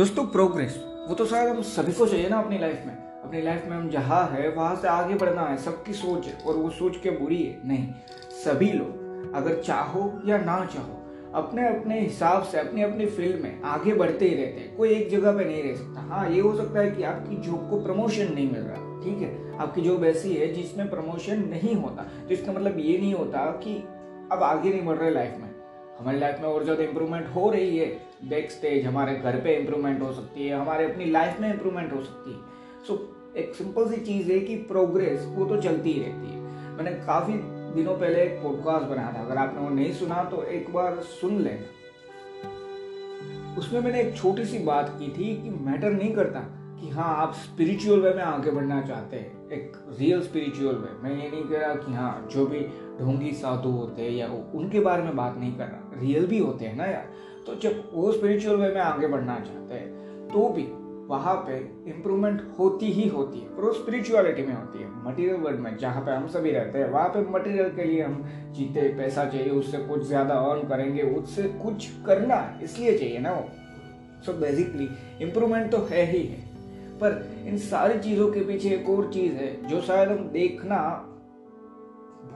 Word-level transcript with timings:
दोस्तों 0.00 0.24
प्रोग्रेस 0.24 0.76
वो 1.08 1.14
तो 1.14 1.24
शायद 1.26 1.48
हम 1.48 1.60
सभी 1.62 1.92
को 1.92 2.06
चाहिए 2.06 2.28
ना 2.28 2.36
अपनी 2.38 2.58
लाइफ 2.58 2.84
में। 2.86 2.92
अपनी 3.22 3.40
लाइफ 3.42 3.64
में 3.68 3.76
हम 3.76 3.88
जहाँ 3.90 4.22
है, 4.28 4.48
वहाँ 4.48 4.76
से 4.76 4.88
आगे 4.88 5.14
बढ़ना 5.14 5.42
है, 5.42 5.56
सबकी 5.56 5.92
सोच 5.92 6.26
है, 6.26 6.36
और 6.46 6.56
वो 6.56 6.70
सोच 6.70 6.96
के 6.96 7.10
बुरी 7.10 7.42
है। 7.42 7.68
नहीं, 7.68 7.92
सभी 8.44 8.70
लोग, 8.72 9.34
अगर 9.34 9.60
चाहो 9.62 10.04
या 10.26 10.38
ना 10.38 10.56
चाहो 10.66 10.96
अपने 11.34 11.68
अपने 11.68 12.00
हिसाब 12.00 12.42
से 12.42 12.58
अपनी 12.58 12.82
अपनी 12.82 13.06
फ़ील्ड 13.08 13.42
में 13.42 13.62
आगे 13.62 13.94
बढ़ते 13.94 14.28
ही 14.28 14.34
रहते 14.34 14.60
हैं। 14.60 14.76
कोई 14.76 14.88
एक 14.90 15.10
जगह 15.10 15.36
पे 15.38 15.44
नहीं 15.44 15.62
रह 15.62 15.76
सकता। 15.76 16.06
हाँ 16.08 16.28
ये 16.30 16.40
हो 16.40 16.56
सकता 16.56 16.80
है 16.80 16.90
कि 16.90 17.02
आपकी 17.02 17.36
जॉब 17.42 17.68
को 17.70 17.84
प्रमोशन 17.84 18.32
नहीं 18.34 18.50
मिल 18.52 18.62
रहा, 18.62 19.00
ठीक 19.04 19.22
है? 19.22 19.58
आपकी 19.58 19.82
जॉब 19.82 20.04
ऐसी 20.04 20.34
है 20.34 20.52
जिसमें 20.54 20.90
प्रमोशन 20.90 21.48
नहीं 21.50 21.74
होता 21.74 22.02
तो 22.02 22.34
इसका 22.34 22.52
मतलब 22.52 22.78
ये 22.78 22.98
नहीं 22.98 23.14
होता 23.14 23.46
कि 23.62 23.76
अब 24.32 24.42
आगे 24.42 24.70
नहीं 24.70 24.84
बढ़ 24.86 24.96
रहे 24.96 25.10
लाइफ 25.10 25.36
में। 25.40 25.49
हमारी 26.00 26.18
लाइफ 26.18 26.38
में 26.40 26.48
और 26.48 26.64
ज़्यादा 26.64 26.82
इंप्रूवमेंट 26.82 27.26
हो 27.28 27.50
रही 27.50 27.76
है। 27.78 27.86
बैक 28.28 28.50
स्टेज 28.50 28.86
हमारे 28.86 29.14
घर 29.14 29.40
पे 29.40 29.54
इंप्रूवमेंट 29.56 30.00
हो 30.02 30.12
सकती 30.12 30.46
है 30.46 30.56
हमारे 30.56 30.84
अपनी 30.92 31.04
लाइफ 31.04 31.40
में 31.40 31.48
इंप्रूवमेंट 31.52 31.92
हो 31.92 32.02
सकती 32.02 32.32
है। 32.32 32.38
सो 32.86 32.94
so, 32.94 33.36
एक 33.36 33.54
सिंपल 33.54 33.90
सी 33.90 33.96
चीज़ 33.96 34.30
है 34.32 34.38
कि 34.40 34.56
प्रोग्रेस 34.68 35.24
वो 35.28 35.44
तो 35.44 35.60
चलती 35.62 35.92
ही 35.92 36.00
रहती 36.00 36.32
है। 36.32 36.38
मैंने 36.76 36.90
काफ़ी 37.06 37.32
दिनों 37.74 37.94
पहले 37.98 38.22
एक 38.22 38.40
पॉडकास्ट 38.42 38.86
बनाया 38.86 39.12
था 39.12 39.20
अगर 39.20 39.36
आपने 39.36 39.60
वो 39.60 39.68
नहीं 39.68 39.92
सुना 39.92 40.22
तो 40.24 40.42
एक 40.44 40.72
बार 40.72 41.00
सुन 41.10 41.38
लेना। 41.40 41.66
उसमें 43.58 43.80
मैंने 43.80 44.00
एक 44.00 44.16
छोटी 44.16 44.44
सी 44.44 44.58
बात 44.64 44.88
की 44.98 45.08
थी 45.08 45.34
कि 45.42 45.50
मैटर 45.64 45.90
नहीं 45.90 46.12
करता 46.14 46.40
कि 46.80 46.88
हाँ 46.90 47.14
आप 47.16 47.34
स्पिरिचुअल 47.34 48.00
वे 48.00 48.14
में 48.14 48.22
आगे 48.22 48.50
बढ़ना 48.50 48.80
चाहते 48.82 49.16
हैं। 49.16 49.39
एक 49.52 49.72
रियल 49.98 50.20
स्पिरिचुअल 50.22 50.74
वे 50.74 50.90
मैं 51.02 51.10
ये 51.12 51.30
नहीं 51.30 51.42
कह 51.44 51.58
रहा 51.58 51.74
कि 51.74 51.92
हाँ 51.92 52.28
जो 52.32 52.46
भी 52.46 52.60
ढोंगी 52.98 53.32
साधु 53.32 53.70
होते 53.70 54.02
हैं 54.02 54.10
या 54.10 54.26
उनके 54.54 54.80
बारे 54.80 55.02
में 55.02 55.16
बात 55.16 55.36
नहीं 55.38 55.52
कर 55.52 55.64
रहा। 55.64 56.00
रियल 56.00 56.26
भी 56.26 56.38
होते 56.38 56.64
हैं 56.64 56.76
ना 56.76 56.84
यार। 56.86 57.08
तो 57.46 57.54
जब 57.54 57.90
वो 57.94 58.12
स्पिरिचुअल 58.12 58.56
वे 58.56 58.68
में 58.74 58.80
आगे 58.80 59.06
बढ़ना 59.06 59.38
चाहते 59.40 59.74
हैं 59.74 60.28
तो 60.28 60.48
भी 60.48 60.66
वहाँ 61.08 61.34
पे 61.46 61.56
इम्प्रूवमेंट 61.90 62.42
होती 62.58 62.90
ही 62.92 63.08
होती 63.08 63.38
है। 63.38 63.48
और 63.48 63.64
वो 63.64 63.72
स्पिरिचुअलिटी 63.72 64.42
में 64.42 64.54
होती 64.54 64.78
है। 64.78 64.88
मटेरियल 65.04 65.36
वर्ल्ड 65.36 65.60
में, 65.60 65.76
जहाँ 65.76 66.02
पे 66.02 66.10
हम 66.10 66.26
सभी 66.28 66.50
रहते 66.50 66.78
हैं, 66.78 66.90
वहाँ 66.90 67.08
पे 67.08 67.20
मटेरियल 67.30 67.68
के 67.68 67.84
लिए 67.84 68.02
हम 68.02 68.22
जीते, 68.52 68.82
पैसा 68.98 69.24
चाहिए, 69.24 69.50
उससे 69.50 69.78
कुछ 69.78 70.06
ज़्यादा 70.06 70.34
अर्न 70.34 70.68
करेंगे, 70.68 71.02
उससे 71.02 71.42
कुछ 71.42 71.88
करना 72.06 72.60
इसलिए 72.62 72.96
चाहिए 72.98 73.18
ना 73.18 73.32
वो। 73.32 73.48
सो 74.26 74.32
बेसिकली 74.32 74.88
इम्प्रूवमेंट 75.22 75.70
तो 75.72 75.78
है 75.90 76.04
ही 76.12 76.22
है। 76.22 76.49
पर 77.02 77.44
इन 77.46 77.58
सारी 77.58 77.98
चीज़ों 77.98 78.30
के 78.32 78.40
पीछे 78.40 78.68
एक 78.68 78.88
और 78.88 79.12
चीज़ 79.12 79.32
है, 79.32 79.68
जो 79.68 79.80
शायद 79.80 80.08
हम 80.08 80.28
देखना 80.28 80.78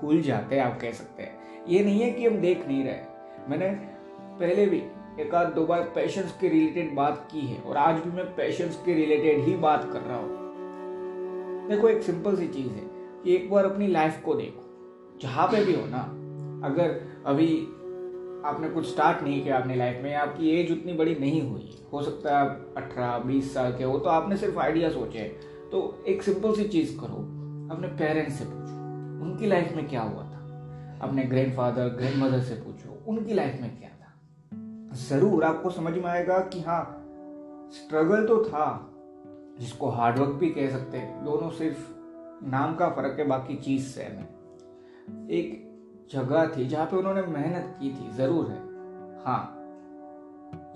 भूल 0.01 0.21
जाते 0.21 0.57
हैं, 0.57 0.63
आप 0.63 0.81
कह 0.81 0.93
सकते 0.93 1.23
हैं। 1.23 1.67
ये 1.69 1.85
नहीं 1.85 2.01
है 2.01 2.11
कि 2.11 2.27
हम 2.27 2.37
देख 2.37 2.67
नहीं 2.69 2.85
रहे। 2.85 3.49
मैंने 3.49 3.69
पहले 4.39 4.67
भी 4.67 4.83
एक 5.21 5.35
आध 5.35 5.53
दो 5.55 5.67
बार 5.67 5.83
पैशंस 5.95 6.37
के 6.41 6.49
रिलेटेड 6.49 6.95
बात 6.95 7.29
की 7.33 7.41
है, 7.41 7.61
और 7.63 7.77
आज 7.77 7.95
भी 7.95 8.11
मैं 8.11 8.25
पैशंस 8.37 8.83
के 8.87 8.95
रिलेटेड 8.95 9.45
ही 9.45 9.55
बात 9.57 9.89
कर 9.93 10.01
रहा 10.01 10.19
हूँ। 10.19 11.69
देखो, 11.69 11.89
एक 11.89 12.03
सिंपल 12.03 12.37
सी 12.37 12.49
चीज़ 12.49 12.69
है 12.69 12.83
कि 13.25 13.35
एक 13.37 13.51
बार 13.51 13.65
अपनी 13.65 13.87
लाइफ 13.87 14.21
को 14.25 14.35
देखो। 14.35 15.19
जहाँ 15.23 15.47
पे 15.49 15.65
भी 15.65 15.75
हो 15.75 15.87
ना, 15.87 16.01
अगर 16.67 17.01
अभी 17.27 17.47
आपने 18.45 18.69
कुछ 18.69 18.87
स्टार्ट 18.87 19.23
नहीं 19.23 19.43
किया 19.43 19.59
अपनी 19.59 19.75
लाइफ 19.75 20.03
में, 20.03 20.15
आपकी 20.15 20.51
एज 20.51 20.71
उतनी 20.73 20.93
बड़ी 20.93 21.15
नहीं 21.15 21.41
हुई। 21.43 21.71
हो 21.93 22.03
सकता 22.03 22.31
है 22.31 22.45
आप 22.45 22.75
अठारह, 22.77 23.19
बीस 23.19 23.53
साल 23.55 23.77
के 23.79 23.85
हो 23.85 23.99
तो 23.99 24.11
आपने 24.11 24.37
सिर्फ़ 24.37 24.59
आइडिया 24.59 24.91
सोचे 24.91 25.25
तो 25.73 26.05
एक 26.09 26.23
सिंपल 26.23 26.55
सी 26.55 26.65
चीज़ 26.69 26.97
करो, 26.99 27.23
अपने 27.75 27.89
पेरेंट्स 27.99 28.39
से 28.39 28.45
पूछो, 28.45 29.25
उनकी 29.25 29.47
लाइफ 29.47 29.73
में 29.77 29.89
क्या 29.89 30.03
हुआ 30.03 30.23
था? 30.23 30.99
अपने 31.03 31.23
ग्रैंड 31.25 31.55
फादर 31.57 31.89
ग्रैंड 31.91 32.23
मदर 32.23 32.41
से 32.41 32.55
पूछो, 32.57 32.99
उनकी 33.07 33.35
लाइफ 33.35 33.61
में 33.61 33.77
क्या 33.79 33.89
था? 33.91 34.13
ज़रूर 34.99 35.45
आपको 35.45 35.71
समझ 35.71 35.95
में 35.95 36.05
आएगा 36.05 36.39
कि 36.45 36.61
हाँ 36.61 36.83
स्ट्रगल 37.75 38.27
तो 38.27 38.45
था, 38.45 38.91
जिसको 39.61 39.89
हार्डवर्क 39.89 40.31
भी 40.31 40.49
कह 40.51 40.71
सकते 40.71 40.99
हैं, 40.99 41.25
दोनों 41.25 41.51
सिर्फ़ 41.51 41.93
नाम 42.47 42.75
का 42.75 42.89
फ़र्क 42.89 43.19
है, 43.19 43.27
बाकी 43.27 43.57
चीज़ 43.57 43.99
है। 44.01 44.09
एक 45.31 45.63
जगह 46.11 46.47
थी 46.49 46.67
जहाँ 46.67 46.87
पे 46.87 46.97
उन्होंने 46.97 47.23
मेहनत 47.23 47.77
की 47.81 47.91
थी, 47.91 48.11
ज़रूर 48.17 48.47
है। 48.47 48.59
हाँ 49.25 49.51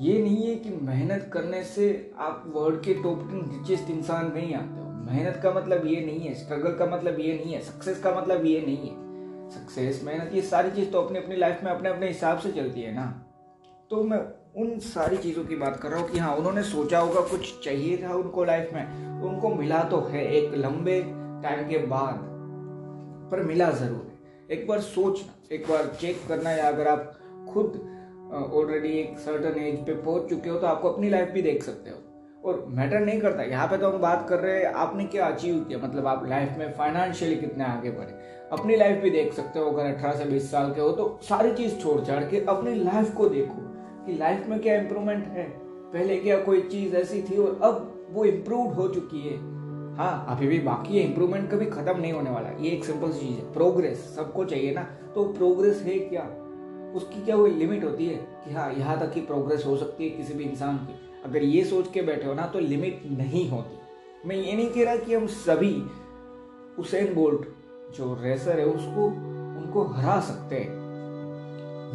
ये 0.00 0.22
नहीं 0.22 0.46
है 0.46 0.54
कि 0.56 0.70
मेहनत 0.82 1.28
करने 1.32 1.62
से 1.64 1.88
आप 2.18 2.44
वर्ल्ड 2.46 2.80
के 2.82 2.94
टॉप 2.94 3.28
रिचेस्ट 3.32 3.90
इंसान 3.90 4.32
नहीं 4.34 4.54
आते 4.54 4.80
हो। 4.80 4.86
मेहनत 5.04 5.40
का 5.42 5.50
मतलब 5.52 5.86
ये 5.86 6.00
नहीं 6.06 6.20
है 6.20 6.34
स्ट्रगल 6.34 6.74
का 6.78 6.86
मतलब 6.86 7.20
ये 7.20 7.34
नहीं 7.34 7.54
है 7.54 7.60
सक्सेस 7.62 8.00
का 8.02 8.10
मतलब 8.12 8.44
ये 8.44 8.60
नहीं 8.60 8.88
है। 8.88 8.96
सक्सेस 9.50 10.02
मेहनत, 10.04 10.34
ये 10.34 10.42
सारी 10.42 10.70
चीज़ 10.70 10.90
तो 10.90 11.02
अपनी 11.02 11.18
अपनी 11.18 11.36
लाइफ 11.36 11.60
में 11.64 11.70
अपने 11.70 11.88
अपने 11.88 12.08
हिसाब 12.08 12.38
से 12.38 12.52
चलती 12.52 12.80
है 12.80 12.94
ना। 12.94 13.06
तो 13.90 14.02
मैं 14.02 14.18
उन 14.56 14.78
सारी 14.80 15.16
चीज़ों 15.16 15.44
की 15.44 15.56
बात 15.56 15.76
कर 15.76 15.88
रहा 15.88 16.00
हूँ 16.00 16.08
कि 16.10 16.18
हाँ 16.18 16.34
उन्होंने 16.36 16.62
सोचा 16.64 16.98
होगा 16.98 17.20
कुछ 17.28 17.64
चाहिए 17.64 17.96
था 18.02 18.14
उनको 18.14 18.44
लाइफ 18.44 18.70
में। 18.74 19.22
उनको 19.22 19.48
मिला 19.54 19.82
तो 19.84 20.00
है 20.02 20.24
एक 20.32 20.54
लंबे 20.56 21.00
टाइम 21.42 21.68
के 21.68 21.78
बाद, 21.86 22.20
पर 23.30 23.42
मिला 23.42 23.70
ज़रूर। 23.72 24.07
एक 24.48 24.66
बार 24.68 24.80
सोचना 24.80 25.54
एक 25.54 25.66
बार 25.68 25.86
चेक 26.00 26.20
करना 26.28 26.50
या 26.50 26.68
अगर 26.68 26.88
आप 26.88 27.18
खुद 27.48 27.74
ऑलरेडी 28.54 28.88
एक 28.90 29.18
सर्टन 29.18 29.58
एज 29.60 29.78
पे 29.86 29.94
पहुँच 29.94 30.28
चुके 30.30 30.50
हो 30.50 30.58
तो 30.58 30.66
आपको 30.66 30.90
अपनी 30.90 31.08
लाइफ 31.08 31.30
भी 31.30 31.42
देख 31.42 31.62
सकते 31.62 31.90
हो। 31.90 31.96
और 32.44 32.64
मैटर 32.68 33.00
नहीं 33.00 33.20
करता। 33.20 33.42
यहाँ 33.42 33.66
पे 33.68 33.76
तो 33.78 33.90
हम 33.90 33.98
बात 33.98 34.26
कर 34.28 34.38
रहे 34.40 34.58
हैं, 34.58 34.72
आपने 34.74 35.04
क्या 35.04 35.26
अचीव 35.26 35.58
किया? 35.64 35.78
मतलब 35.78 36.06
आप 36.06 36.26
लाइफ 36.28 36.54
में 36.58 36.72
फाइनेंशियली 36.72 37.36
कितने 37.36 37.64
आगे 37.64 37.90
बढ़े? 37.90 38.14
अपनी 38.52 38.76
लाइफ 38.76 39.02
भी 39.02 39.10
देख 39.10 39.32
सकते 39.32 39.58
हो, 39.58 39.70
अगर 39.70 39.86
अठारह 39.86 40.18
से 40.18 40.24
बीस 40.24 40.50
साल 40.50 40.72
के 40.74 40.80
हो 40.80 40.90
तो 40.92 41.18
सारी 41.22 41.52
चीज़ 41.52 41.78
छोड़ 41.78 42.00
छाड़ 42.06 42.22
के 42.24 42.44
अपनी 42.48 42.74
लाइफ 42.74 43.14
को 43.14 43.28
देखो 43.28 43.62
कि 44.06 44.18
लाइफ 44.18 44.46
में 44.48 44.58
क्या 44.60 44.76
इंप्रूवमेंट 44.76 45.26
है। 45.28 45.48
पहले 45.92 46.16
क्या 46.16 46.40
कोई 46.40 46.60
चीज़ 46.62 46.96
ऐसी 46.96 47.22
थी 47.22 47.36
और 47.36 47.58
अब 47.62 48.08
वो 48.10 48.24
इम्प्रूव 48.24 48.72
हो 48.72 48.88
चुकी 48.88 49.28
है? 49.28 49.36
हाँ 49.98 50.26
अभी 50.28 50.46
भी 50.46 50.58
बाकी 50.58 50.98
है 50.98 51.04
इंप्रूवमेंट 51.04 51.50
कभी 51.50 51.66
खत्म 51.66 52.00
नहीं 52.00 52.12
होने 52.12 52.30
वाला। 52.30 52.48
ये 52.48 52.70
एक 52.70 52.84
सिंपल 52.84 53.10
सी 53.10 53.20
चीज़ 53.20 53.38
है। 53.38 53.52
प्रोग्रेस 53.52 53.98
सबको 54.16 54.44
चाहिए 54.44 54.72
ना। 54.72 54.82
तो 55.14 55.24
प्रोग्रेस 55.24 55.82
है 55.82 55.98
क्या? 55.98 56.22
उसकी 56.96 57.24
क्या 57.24 57.36
कोई 57.36 57.50
लिमिट 57.50 57.84
होती 57.84 58.06
है? 58.06 58.14
कि 58.14 58.54
हाँ 58.54 58.72
यहाँ 58.72 59.00
तक 59.00 59.12
की 59.12 59.20
प्रोग्रेस 59.20 59.66
हो 59.66 59.76
सकती 59.76 60.04
है 60.04 60.10
किसी 60.10 60.34
भी 60.34 60.44
इंसान 60.44 60.76
की। 60.76 61.22
अगर 61.24 61.42
ये 61.42 61.64
सोच 61.64 61.90
के 61.92 62.02
बैठे 62.02 62.26
हो 62.26 62.34
ना 62.34 62.46
तो 62.46 62.58
लिमिट 62.58 63.02
नहीं 63.06 63.50
होती। 63.50 63.78
मैं 64.28 64.36
ये 64.36 64.52
नहीं 64.52 64.70
कह 64.70 64.84
रहा 64.84 64.96
कि 64.96 65.14
हम 65.14 65.26
सभी 65.26 65.82
उसेन 66.78 67.14
बोल्ट 67.14 67.40
जो 67.96 68.18
रेसर 68.22 68.60
है, 68.60 68.66
उसको, 68.66 69.06
उनको 69.60 69.82
हरा 69.82 70.20
सकते 70.20 70.56
हैं। 70.56 70.70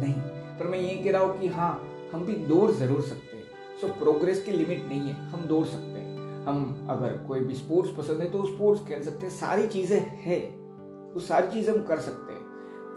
नहीं। 0.00 0.14
पर 0.58 0.66
मैं 0.66 0.78
ये 0.78 1.04
कह 1.04 1.10
रहा 1.10 1.22
हूँ 1.22 1.40
कि 1.40 1.46
हाँ 1.46 1.88
हम 2.12 2.24
भी 2.24 2.32
दौड़ 2.32 2.70
ज़रूर 2.70 3.00
सकते 3.00 3.36
हैं। 3.36 3.44
सो 3.80 3.88
प्रोग्रेस 3.88 4.44
की 4.44 4.52
लिमिट 4.52 4.84
नहीं 4.88 5.00
है। 5.00 5.14
हम 5.14 5.40
दौड़ 5.40 5.66
सकते 5.66 5.84
हैं। 5.84 5.93
हम 6.46 6.86
अगर 6.90 7.16
कोई 7.28 7.40
भी 7.40 7.54
स्पोर्ट्स 7.54 7.90
पसंद 7.90 8.20
है 8.20 8.30
तो 8.30 8.44
स्पोर्ट्स 8.46 8.86
खेल 8.86 9.02
सकते 9.02 9.26
हैं, 9.26 9.32
सारी 9.32 9.66
चीज़ें 9.68 10.00
है। 10.22 10.38
वो 11.14 11.20
सारी 11.20 11.52
चीज़ें 11.52 11.72
हम 11.74 11.82
कर 11.82 11.98
सकते 12.00 12.32
हैं। 12.32 12.42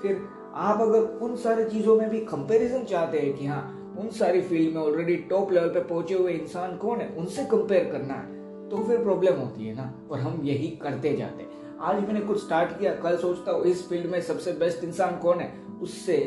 फिर 0.01 0.21
आप 0.55 0.81
अगर 0.81 1.01
उन 1.21 1.35
सारी 1.35 1.65
चीज़ों 1.65 1.95
में 1.95 2.09
भी 2.09 2.19
कंपैरिजन 2.25 2.83
चाहते 2.83 3.19
हैं 3.19 3.33
कि 3.33 3.45
हाँ 3.45 3.95
उन 3.99 4.09
सारी 4.09 4.41
फ़ील्ड 4.41 4.75
में 4.75 4.81
ऑलरेडी 4.81 5.15
टॉप 5.29 5.51
लेवल 5.51 5.69
पे 5.69 5.79
पहुँचे 5.83 6.13
हुए 6.13 6.31
इंसान 6.31 6.75
कौन 6.77 6.99
है, 6.99 7.07
उनसे 7.09 7.45
कंपेयर 7.45 7.91
करना 7.91 8.13
है 8.13 8.35
तो 8.69 8.77
फिर 8.77 9.03
प्रॉब्लम 9.03 9.39
होती 9.39 9.67
है 9.67 9.75
ना। 9.75 9.93
और 10.11 10.19
हम 10.19 10.41
यही 10.43 10.67
करते 10.81 11.15
जाते 11.15 11.43
हैं। 11.43 11.77
आज 11.79 12.03
मैंने 12.03 12.21
कुछ 12.21 12.43
स्टार्ट 12.43 12.77
किया, 12.79 12.93
कल 12.95 13.17
सोचता 13.17 13.51
हूँ 13.51 13.63
इस 13.65 13.87
फ़ील्ड 13.89 14.11
में 14.11 14.19
सबसे 14.21 14.51
बेस्ट 14.55 14.83
इंसान 14.83 15.17
कौन 15.17 15.39
है, 15.39 15.51
उससे 15.81 16.17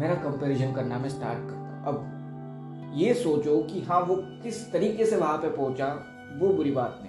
मेरा 0.00 0.14
कंपैरिजन 0.14 0.72
करना 0.72 0.98
मैं 0.98 1.08
स्टार्ट 1.08 1.38
करता 1.40 1.58
हूँ। 1.58 1.84
अब 1.86 2.92
ये 2.94 3.14
सोचो 3.14 3.58
कि 3.64 3.80
हाँ 3.80 4.00
वो 4.00 4.16
किस 4.42 4.62
तरीके 4.72 5.06
से 5.06 5.16
वहाँ 5.16 5.36
पे 5.38 5.48
पहुँचा 5.48 5.86
वो 6.38 6.48
बुरी 6.48 6.70
बात 6.70 6.98
नहीं 7.02 7.08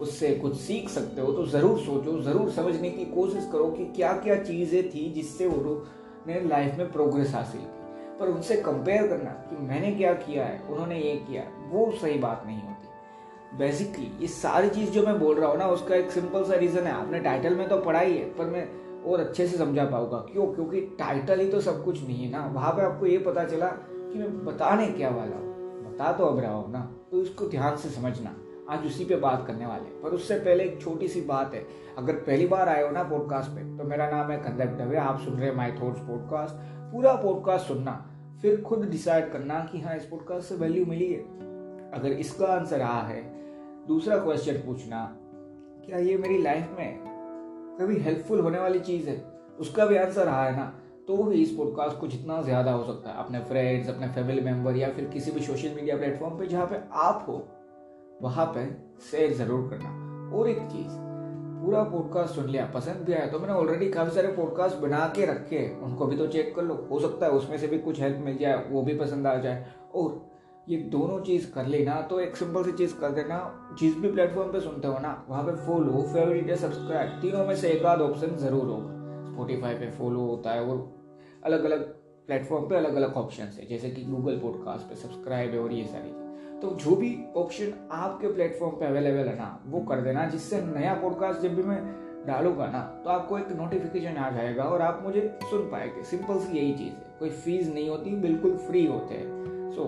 उससे 0.00 0.30
कुछ 0.34 0.56
सीख 0.56 0.88
सकते 0.88 1.20
हो 1.20 1.32
तो 1.32 1.44
ज़रूर 1.46 1.78
सोचो, 1.78 2.18
ज़रूर 2.22 2.50
समझने 2.50 2.90
की 2.90 3.04
कोशिश 3.04 3.48
करो 3.52 3.66
कि 3.70 3.84
क्या 3.86 4.12
क्या 4.12 4.36
चीज़ें 4.42 4.90
थी 4.90 5.10
जिससे 5.10 5.46
उन्होंने 5.46 6.40
लाइफ 6.40 6.78
में 6.78 6.92
प्रोग्रेस 6.92 7.34
हासिल 7.34 7.60
की। 7.60 8.18
पर 8.18 8.28
उनसे 8.28 8.56
कंपेयर 8.56 9.06
करना 9.06 9.30
कि 9.30 9.56
मैंने 9.64 9.92
क्या 9.92 10.12
किया 10.14 10.44
है, 10.44 10.60
उन्होंने 10.70 10.98
ये 10.98 11.14
किया, 11.28 11.42
वो 11.70 11.90
सही 11.92 12.18
बात 12.18 12.42
नहीं 12.46 12.60
होती। 12.62 13.58
बेसिकली 13.58 14.10
ये 14.20 14.26
सारी 14.26 14.68
चीज़ 14.68 14.90
जो 14.90 15.06
मैं 15.06 15.18
बोल 15.18 15.36
रहा 15.36 15.50
हूँ 15.50 15.58
ना, 15.58 15.66
उसका 15.68 15.94
एक 15.94 16.10
सिंपल 16.10 16.44
सा 16.44 16.54
रीज़न 16.54 16.86
है। 16.86 16.92
आपने 16.92 17.20
टाइटल 17.20 17.54
में 17.54 17.68
तो 17.68 17.78
पढ़ा 17.78 18.00
ही 18.00 18.16
है, 18.16 18.24
पर 18.34 18.44
मैं 18.44 18.68
और 19.02 19.20
अच्छे 19.20 19.46
से 19.46 19.58
समझा 19.58 19.84
पाऊँगा। 19.84 20.18
क्यों? 20.32 20.46
क्योंकि 20.46 20.80
टाइटल 20.98 21.40
ही 21.40 21.48
तो 21.48 21.60
सब 21.60 21.84
कुछ 21.84 22.02
नहीं 22.02 22.24
है 22.24 22.30
ना। 22.30 22.46
वहाँ 22.46 22.72
पे 22.72 22.82
आपको 22.82 23.06
ये 23.06 23.18
पता 23.18 23.44
चला 23.44 23.66
कि 23.66 24.18
मैं 24.18 24.44
बताने 24.44 24.86
क्या 24.86 25.10
वाला 25.10 25.36
हूँ। 25.36 25.50
बता 25.84 26.12
तो 26.12 26.24
अब 26.24 26.38
रहा 26.38 26.54
हूँ 26.54 26.72
ना। 26.72 26.80
तो 27.10 27.22
इसको 27.22 27.46
ध्यान 27.46 27.76
से 27.76 27.88
समझना। 27.88 28.34
आज 28.72 28.86
उसी 28.86 29.04
पे 29.04 29.16
बात 29.16 29.44
करने 29.46 29.66
वाले 29.66 29.84
हैं। 29.84 30.00
पर 30.02 30.10
उससे 30.10 30.38
पहले 30.38 30.64
एक 30.64 30.80
छोटी 30.82 31.08
सी 31.08 31.20
बात 31.20 31.54
है। 31.54 31.64
अगर 31.98 32.14
पहली 32.20 32.46
बार 32.46 32.68
आए 32.68 32.82
हो 32.82 32.90
ना 32.90 33.02
पॉडकास्ट 33.02 33.50
पे 33.50 33.62
तो 33.78 33.84
मेरा 33.84 34.10
नाम 34.10 34.30
है 34.30 34.38
कंदक 34.38 34.76
दवे 34.78 34.96
आप 34.98 35.20
सुन 35.20 35.34
रहे 35.34 35.48
हैं 35.48 35.56
माई 35.56 35.72
थॉट्स 35.72 36.00
पॉडकास्ट 36.00 36.54
पूरा 36.92 37.12
पॉडकास्ट 37.14 37.66
सुनना, 37.66 37.92
फिर 38.42 38.60
खुद 38.60 38.88
डिसाइड 38.90 39.30
करना 39.32 39.58
कि 39.72 39.80
हाँ 39.80 39.96
इस 39.96 40.04
पॉडकास्ट 40.04 40.48
से 40.48 40.54
वैल्यू 40.54 40.84
मिली 40.86 41.12
है। 41.12 41.20
अगर 41.92 42.12
इसका 42.14 42.46
आंसर 42.46 42.82
हाँ 42.82 43.02
है, 43.04 43.22
दूसरा 43.88 44.18
क्वेश्चन 44.18 44.56
पूछना, 44.66 45.04
क्या 45.86 45.98
ये 45.98 46.16
मेरी 46.18 46.42
लाइफ 46.42 46.70
में 46.78 47.00
कभी 47.80 47.96
हेल्पफुल 48.00 48.40
होने 48.40 48.58
वाली 48.58 48.80
चीज़ 48.80 49.08
है? 49.08 49.16
उसका 49.60 49.86
भी 49.86 49.96
आंसर 49.96 50.28
हाँ 50.28 50.44
है 50.44 50.56
ना 50.56 50.72
तो 51.08 51.22
भी 51.24 51.42
इस 51.42 51.50
पॉडकास्ट 51.50 51.98
को 51.98 52.08
जितना 52.08 52.40
ज़्यादा 52.42 52.72
हो 52.72 52.84
सकता 52.84 53.10
है। 53.10 53.16
अपने 53.16 53.40
फ्रेंड्स 53.40 53.88
अपने 53.88 54.08
फैमिली 54.08 54.40
मेंबर 54.40 54.76
या 54.76 54.88
फिर 54.88 55.04
किसी 55.04 55.30
भी 55.30 55.40
सोशल 55.40 55.74
मीडिया 55.76 55.96
प्लेटफॉर्म 55.96 56.38
पे 56.38 56.46
जहाँ 56.46 56.66
पे 56.66 56.80
आप 57.02 57.24
हो 57.28 57.36
वहाँ 58.22 58.46
पे 58.56 58.66
शेयर 59.10 59.32
ज़रूर 59.34 59.68
करना। 59.70 60.00
और 60.36 60.48
एक 60.48 60.58
चीज़, 60.62 60.90
पूरा 61.62 61.82
पॉडकास्ट 61.84 62.34
सुन 62.34 62.46
लिया, 62.46 62.64
पसंद 62.74 63.04
भी 63.06 63.12
आया 63.12 63.26
तो 63.26 63.38
मैंने 63.38 63.52
ऑलरेडी 63.54 63.88
काफ़ी 63.90 64.14
सारे 64.14 64.28
पॉडकास्ट 64.28 64.76
बना 64.76 65.06
के 65.16 65.26
रखे 65.26 65.58
हैं। 65.58 65.80
उनको 65.80 66.06
भी 66.06 66.16
तो 66.16 66.26
चेक 66.26 66.54
कर 66.56 66.62
लो। 66.62 66.74
हो 66.90 67.00
सकता 67.00 67.26
है 67.26 67.32
उसमें 67.32 67.56
से 67.58 67.66
भी 67.66 67.78
कुछ 67.78 68.00
हेल्प 68.00 68.24
मिल 68.24 68.38
जाए, 68.38 68.64
वो 68.70 68.82
भी 68.82 68.94
पसंद 68.98 69.26
आ 69.26 69.34
जाए। 69.36 69.66
और 69.94 70.30
ये 70.68 70.76
दोनों 70.90 71.20
चीज़ 71.20 71.50
कर 71.52 71.66
लेना 71.66 72.00
तो 72.00 72.20
एक 72.20 72.36
सिंपल 72.36 72.64
सी 72.64 72.72
चीज़ 72.72 72.94
कर 72.96 73.10
देना। 73.10 73.38
जिस 73.80 73.96
भी 73.98 74.12
प्लेटफॉर्म 74.12 74.52
पे 74.52 74.60
सुनते 74.60 74.88
हो 74.88 74.98
ना, 74.98 75.24
वहाँ 75.28 75.42
पे 75.44 75.54
फॉलो 75.66 76.02
फेवरेट 76.04 76.48
या 76.48 76.56
सब्सक्राइब 76.56 77.20
तीनों 77.22 77.44
में 77.46 77.54
से 77.56 77.68
एक 77.68 77.84
आध 77.84 78.00
ऑप्शन 78.00 78.36
ज़रूर 78.38 78.66
होगा। 78.66 79.32
स्पॉटिफाई 79.32 79.74
पे 79.74 79.90
फॉलो 79.90 80.26
होता 80.26 80.52
है 80.52 80.64
और 80.64 80.88
अलग 81.44 81.64
अलग 81.64 81.82
प्लेटफॉर्म 82.26 82.68
पे 82.68 82.76
अलग 82.76 82.94
अलग 82.94 83.14
ऑप्शन 83.16 83.42
है, 83.42 83.66
जैसे 83.68 83.90
कि 83.90 84.04
गूगल 84.04 84.38
पॉडकास्ट 84.38 84.88
पे 84.88 84.96
सब्सक्राइब 84.96 85.52
है 85.52 85.60
और 85.60 85.72
ये 85.72 85.84
सारी 85.84 86.10
तो 86.62 86.70
जो 86.70 86.96
भी 86.96 87.24
ऑप्शन 87.36 87.88
आपके 87.92 88.32
प्लेटफॉर्म 88.32 88.76
पे 88.76 88.86
अवेलेबल 88.86 89.28
है 89.28 89.36
ना, 89.36 89.62
वो 89.66 89.80
कर 89.80 90.00
देना, 90.00 90.26
जिससे 90.26 90.60
नया 90.60 90.94
पॉडकास्ट 90.94 91.40
जब 91.40 91.54
भी 91.54 91.62
मैं 91.62 91.78
डालूँगा 92.26 92.66
ना 92.66 92.80
तो 93.04 93.10
आपको 93.10 93.38
एक 93.38 93.52
नोटिफिकेशन 93.52 94.16
आ 94.16 94.30
जाएगा 94.30 94.64
और 94.64 94.82
आप 94.82 95.00
मुझे 95.02 95.38
सुन 95.42 95.60
पाएँगे। 95.60 96.02
सिंपल 96.02 96.38
सी 96.38 96.58
यही 96.58 96.72
चीज़ 96.72 96.92
है। 96.92 97.06
कोई 97.18 97.30
फ़ीस 97.30 97.68
नहीं 97.74 97.88
होती, 97.88 98.10
बिल्कुल 98.10 98.56
फ्री 98.56 98.86
होते 98.86 99.14
हैं। 99.14 99.32
सो 99.72 99.84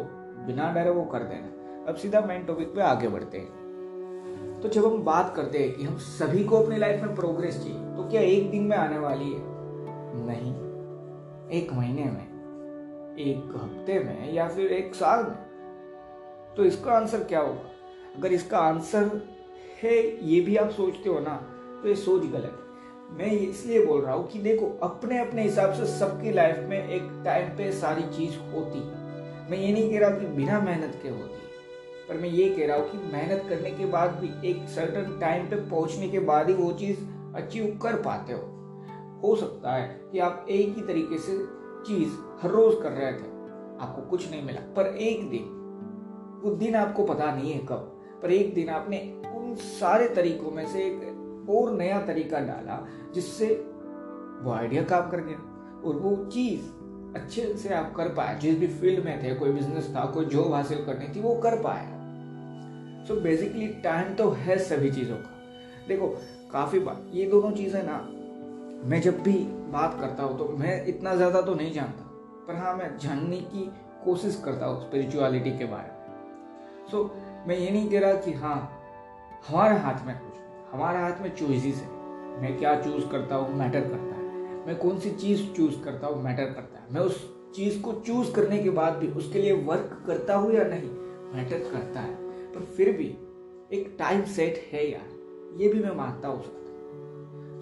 बिना 0.46 0.72
डरे 0.72 0.90
वो 0.90 1.02
कर 1.04 1.18
देना। 1.18 1.86
अब 1.88 1.94
सीधा 1.94 2.20
मेन 2.20 2.44
टॉपिक 2.44 2.74
पे 2.74 2.80
आगे 2.80 3.08
बढ़ते 3.08 3.38
हैं। 3.38 4.60
तो 4.62 4.68
जब 4.68 4.86
हम 4.86 5.04
बात 5.04 5.32
करते 5.36 5.58
हैं 5.58 5.72
कि 5.72 5.84
हम 5.84 5.96
सभी 5.96 6.44
को 6.44 6.56
अपनी 6.56 6.76
लाइफ 6.76 7.02
में 7.02 7.14
प्रोग्रेस 7.14 7.62
चाहिए 7.62 7.96
तो 7.96 8.08
क्या 8.08 8.20
एक 8.20 8.50
दिन 8.50 8.62
में 8.62 8.76
आने 8.76 8.98
वाली 8.98 9.32
है? 9.32 9.40
नहीं। 10.26 10.54
एक 11.60 11.72
महीने 11.72 12.04
में, 12.04 12.26
एक 13.18 13.52
हफ़्ते 13.56 13.98
में, 13.98 14.32
या 14.32 14.48
फिर 14.48 14.66
एक 14.66 14.94
साल 14.94 15.24
में? 15.24 15.43
तो 16.56 16.64
इसका 16.64 16.92
आंसर 16.92 17.24
क्या 17.24 17.40
होगा? 17.40 17.70
अगर 18.16 18.32
इसका 18.32 18.58
आंसर 18.58 19.10
है, 19.82 19.96
ये 20.24 20.40
भी 20.40 20.56
आप 20.56 20.70
सोचते 20.72 21.08
हो 21.08 21.18
ना 21.20 21.34
तो 21.82 21.88
ये 21.88 21.94
सोच 21.96 22.22
गलत 22.24 22.58
है। 22.58 23.16
मैं 23.16 23.30
इसलिए 23.32 23.84
बोल 23.86 24.00
रहा 24.02 24.14
हूँ 24.14 24.26
कि 24.28 24.38
देखो 24.40 24.66
अपने 24.82 25.18
अपने 25.18 25.42
हिसाब 25.42 25.72
से 25.72 25.86
सबकी 25.88 26.32
लाइफ 26.32 26.58
में 26.68 26.76
एक 26.78 27.02
टाइम 27.24 27.48
पे 27.56 27.70
सारी 27.72 28.02
चीज़ 28.08 28.36
होती 28.52 28.78
है। 28.78 29.02
मैं 29.50 29.58
ये 29.58 29.72
नहीं 29.72 29.90
कह 29.90 29.98
रहा 29.98 30.18
कि 30.18 30.26
बिना 30.26 30.60
मेहनत 30.60 30.98
के 31.02 31.08
होती 31.08 31.34
है, 31.34 32.08
पर 32.08 32.16
मैं 32.16 32.28
ये 32.28 32.48
कह 32.48 32.66
रहा 32.66 32.76
हूँ 32.76 32.90
कि 32.90 32.98
मेहनत 33.12 33.44
करने 33.48 33.70
के 33.70 33.86
बाद 33.86 34.18
भी 34.20 34.30
एक 34.50 34.68
सर्टन 34.68 35.18
टाइम 35.20 35.46
पे 35.46 35.56
पहुँचने 35.70 36.08
के 36.08 36.18
बाद 36.22 36.48
ही 36.48 36.54
वो 36.54 36.70
चीज़ 36.74 36.98
अचीव 37.36 37.78
कर 37.82 38.00
पाते 38.02 38.32
हो। 38.32 38.40
हो 39.22 39.34
सकता 39.36 39.74
है 39.74 39.88
कि 40.12 40.18
आप 40.20 40.46
एक 40.50 40.76
ही 40.76 40.82
तरीके 40.82 41.18
से 41.18 41.38
चीज़ 41.86 42.14
हर 42.42 42.50
रोज 42.50 42.74
कर 42.82 42.90
रहे 42.90 43.12
थे, 43.12 43.28
आपको 43.78 44.08
कुछ 44.10 44.30
नहीं 44.30 44.42
मिला, 44.42 44.60
पर 44.76 44.86
एक 44.86 45.28
दिन 45.30 45.53
वो 46.44 46.50
दिन 46.52 46.74
आपको 46.76 47.04
पता 47.04 47.34
नहीं 47.34 47.52
है 47.52 47.58
कब, 47.60 47.90
पर 48.22 48.32
एक 48.32 48.54
दिन 48.54 48.68
आपने 48.70 48.98
उन 49.36 49.54
सारे 49.56 50.08
तरीकों 50.14 50.50
में 50.50 50.66
से 50.66 50.84
एक 50.84 51.48
और 51.50 51.72
नया 51.72 52.00
तरीका 52.06 52.38
डाला 52.40 52.78
जिससे 53.14 53.46
वो 54.42 54.52
आइडिया 54.52 54.82
काम 54.84 55.10
कर 55.10 55.20
गया 55.20 55.38
और 55.84 55.96
वो 55.96 56.16
चीज़ 56.26 56.62
अच्छे 57.16 57.42
से 57.56 57.72
आप 57.74 57.92
कर 57.96 58.08
पाए 58.14 58.38
जिस 58.40 58.58
भी 58.58 58.66
फ़ील्ड 58.68 59.04
में 59.04 59.22
थे, 59.22 59.34
कोई 59.34 59.52
बिज़नेस 59.52 59.92
था, 59.96 60.04
कोई 60.06 60.24
जॉब 60.26 60.52
हासिल 60.54 60.84
करनी 60.86 61.14
थी, 61.14 61.20
वो 61.20 61.34
कर 61.42 61.56
पाया। 61.62 63.04
सो 63.08 63.20
बेसिकली 63.20 63.66
टाइम 63.84 64.14
तो 64.14 64.28
है 64.30 64.58
सभी 64.60 64.90
चीज़ों 64.90 65.16
का। 65.16 65.86
देखो, 65.88 66.06
काफ़ी 66.52 66.78
बार 66.78 67.02
ये 67.12 67.26
दोनों 67.26 67.50
चीज़ें 67.52 67.82
ना, 67.82 67.96
मैं 68.88 69.00
जब 69.00 69.22
भी 69.22 69.38
बात 69.72 69.96
करता 70.00 70.22
हूँ 70.22 70.38
तो 70.38 70.48
मैं 70.58 70.84
इतना 70.86 71.14
ज़्यादा 71.14 71.40
तो 71.40 71.54
नहीं 71.54 71.72
जानता, 71.72 72.04
पर 72.48 72.56
हाँ 72.56 72.76
मैं 72.76 72.96
जानने 72.98 73.36
की 73.36 73.70
कोशिश 74.04 74.40
करता 74.44 74.66
हूँ 74.66 74.80
स्पिरिचुअलिटी 74.80 75.58
के 75.58 75.64
बारे 75.64 75.88
में। 75.88 75.93
सो 76.90 77.02
so, 77.02 77.48
मैं 77.48 77.56
ये 77.58 77.70
नहीं 77.70 77.90
कह 77.90 78.00
रहा 78.00 78.12
कि 78.12 78.32
हाँ 78.32 78.80
हमारे 79.48 79.78
हाथ 79.78 80.06
में 80.06 80.18
कुछ 80.18 80.72
हमारे 80.72 80.98
हाथ 80.98 81.20
में 81.22 81.34
चॉइसेस 81.36 81.76
है। 81.76 81.88
मैं 82.42 82.58
क्या 82.58 82.80
चूज़ 82.80 83.06
करता 83.08 83.36
हूँ 83.36 83.54
मैटर 83.54 83.80
करता 83.80 84.16
है। 84.16 84.66
मैं 84.66 84.76
कौन 84.76 84.98
सी 84.98 85.10
चीज़ 85.10 85.46
चूज़ 85.52 85.82
करता 85.82 86.06
हूँ 86.06 86.22
मैटर 86.22 86.44
करता 86.44 86.78
है। 86.78 86.92
मैं 86.92 87.00
उस 87.00 87.34
चीज़ 87.56 87.80
को 87.82 87.92
चूज़ 87.92 88.32
करने 88.32 88.58
के 88.58 88.70
बाद 88.70 88.92
भी 88.92 89.08
उसके 89.08 89.38
लिए 89.38 89.52
वर्क 89.52 90.04
करता 90.06 90.34
हूँ 90.34 90.52
या 90.52 90.64
नहीं 90.64 90.90
मैटर 91.34 91.58
करता 91.58 92.00
है। 92.00 92.14
पर 92.52 92.60
फिर 92.60 92.92
भी 92.92 93.06
एक 93.72 93.96
टाइम 93.98 94.24
सेट 94.24 94.68
है 94.72 94.90
यार 94.90 95.58
ये 95.62 95.68
भी 95.68 95.82
मैं 95.82 95.94
मानता 95.96 96.28
हूँ 96.28 96.42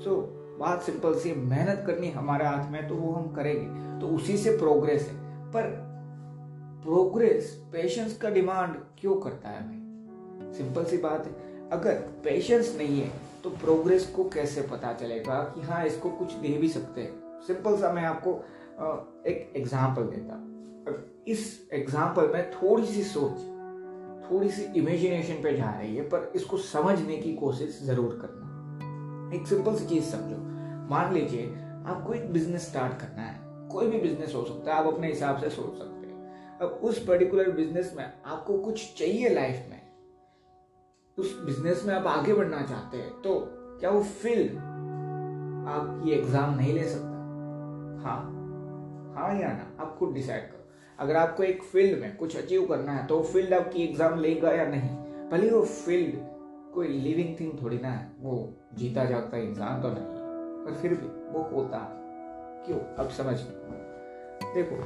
सो 0.00 0.10
so, 0.10 0.58
बात 0.60 0.82
सिंपल 0.82 1.14
सी 1.14 1.32
मेहनत 1.32 1.84
करनी 1.86 2.10
हमारे 2.10 2.44
हाथ 2.44 2.70
में 2.70 2.88
तो 2.88 2.94
वो 2.94 3.12
हम 3.12 3.32
करेंगे 3.34 4.00
तो 4.00 4.14
उसी 4.16 4.36
से 4.36 4.56
प्रोग्रेस 4.58 5.08
है। 5.08 5.20
पर 5.46 5.91
प्रोग्रेस, 6.82 7.50
पेशेंस 7.72 8.16
का 8.18 8.30
डिमांड 8.30 8.74
क्यों 9.00 9.14
करता 9.16 9.48
है 9.48 9.60
भाई 9.62 10.52
सिंपल 10.54 10.84
सी 10.84 10.96
बात 10.98 11.26
है। 11.26 11.68
अगर 11.70 11.94
पेशेंस 12.24 12.74
नहीं 12.78 13.00
है 13.00 13.10
तो 13.44 13.50
प्रोग्रेस 13.52 14.06
को 14.06 14.24
कैसे 14.28 14.62
पता 14.62 14.92
चलेगा 14.92 15.38
कि 15.54 15.60
हाँ 15.62 15.84
इसको 15.86 16.10
कुछ 16.10 16.32
दे 16.34 16.56
भी 16.58 16.68
सकते 16.68 17.00
हैं? 17.00 17.40
सिंपल 17.46 17.76
सा 17.76 17.92
मैं 17.92 18.04
आपको 18.04 18.32
एक 19.26 19.52
एग्ज़ाम्पल 19.56 20.02
देता। 20.06 20.38
इस 21.32 21.68
एग्ज़ाम्पल 21.72 22.28
में 22.28 22.50
थोड़ी 22.52 22.86
सी 22.86 23.02
सोच, 23.04 23.38
थोड़ी 24.24 24.50
सी 24.50 24.62
इमेजिनेशन 24.80 25.42
पे 25.42 25.56
जा 25.56 25.70
रही 25.70 25.96
है, 25.96 26.02
पर 26.04 26.32
इसको 26.36 26.56
समझने 26.58 27.16
की 27.16 27.32
कोशिश 27.34 27.80
ज़रूर 27.84 28.18
करना। 28.22 29.36
एक 29.36 29.46
सिंपल 29.46 29.76
सी 29.76 29.86
चीज़ 29.86 30.04
समझो। 30.06 30.36
मान 30.90 31.14
लीजिए, 31.14 31.46
आपको 31.86 32.14
एक 32.14 32.32
बिज़नेस 32.32 32.68
स्टार्ट 32.68 33.00
करना 33.00 33.22
है। 33.22 33.68
कोई 33.68 33.86
भी 33.86 33.98
बिज़नेस 34.00 34.34
हो 34.34 34.44
सकता 34.44 34.72
है, 34.72 34.78
आप 34.78 34.92
अपने 34.94 35.08
हिसाब 35.08 35.38
से 35.38 35.50
सोच 35.50 35.78
सकते 35.78 35.91
अब 36.62 36.80
उस 36.84 36.98
पर्टिकुलर 37.06 37.50
बिज़नेस 37.50 37.92
में 37.96 38.04
आपको 38.04 38.58
कुछ 38.58 38.94
चाहिए 38.98 39.28
लाइफ 39.28 39.64
में। 39.70 39.80
उस 41.18 41.34
बिज़नेस 41.44 41.82
में 41.86 41.94
आप 41.94 42.06
आगे 42.06 42.34
बढ़ना 42.34 42.60
चाहते 42.62 42.96
हैं 42.96 43.10
तो 43.22 43.34
क्या 43.80 43.90
वो 43.90 44.02
फ़ील्ड 44.02 44.56
आप 45.68 46.02
ये 46.06 46.14
एग्ज़ाम 46.14 46.54
नहीं 46.56 46.72
ले 46.74 46.84
सकता? 46.84 47.08
हाँ। 48.04 48.20
हाँ 49.16 49.34
या 49.40 49.48
ना? 49.48 49.66
आप 49.80 49.96
खुद 49.98 50.12
डिसाइड 50.14 50.42
करो। 50.42 50.68
अगर 50.98 51.16
आपको 51.16 51.42
एक 51.42 51.62
फ़ील्ड 51.62 52.00
में 52.00 52.16
कुछ 52.16 52.36
अचीव 52.36 52.66
करना 52.66 52.92
है 52.92 53.06
तो 53.06 53.18
वो 53.18 53.24
फ़ील्ड 53.24 53.54
आपकी 53.54 53.82
एग्ज़ाम 53.84 54.18
लेगा 54.20 54.52
या 54.52 54.66
नहीं? 54.66 54.96
भले 55.30 55.50
वो 55.50 55.62
फ़ील्ड 55.64 56.16
कोई 56.74 56.88
लिविंग 56.88 57.38
थिंग 57.40 57.62
थोड़ी 57.62 57.78
ना 57.78 57.88
है, 57.88 58.10
वो 58.20 58.52
जीता 58.74 59.04
जागता 59.04 59.36
इंसान 59.38 59.82
तो 59.82 59.88
नहीं 59.88 60.64
पर 60.64 60.80
फिर 60.82 60.94
भी 60.94 61.06
वो 61.32 61.42
होता 61.52 61.78
है। 61.78 62.66
क्यों? 62.66 62.78
अब 62.96 63.10
समझ 63.10 63.38
देखो, 64.54 64.76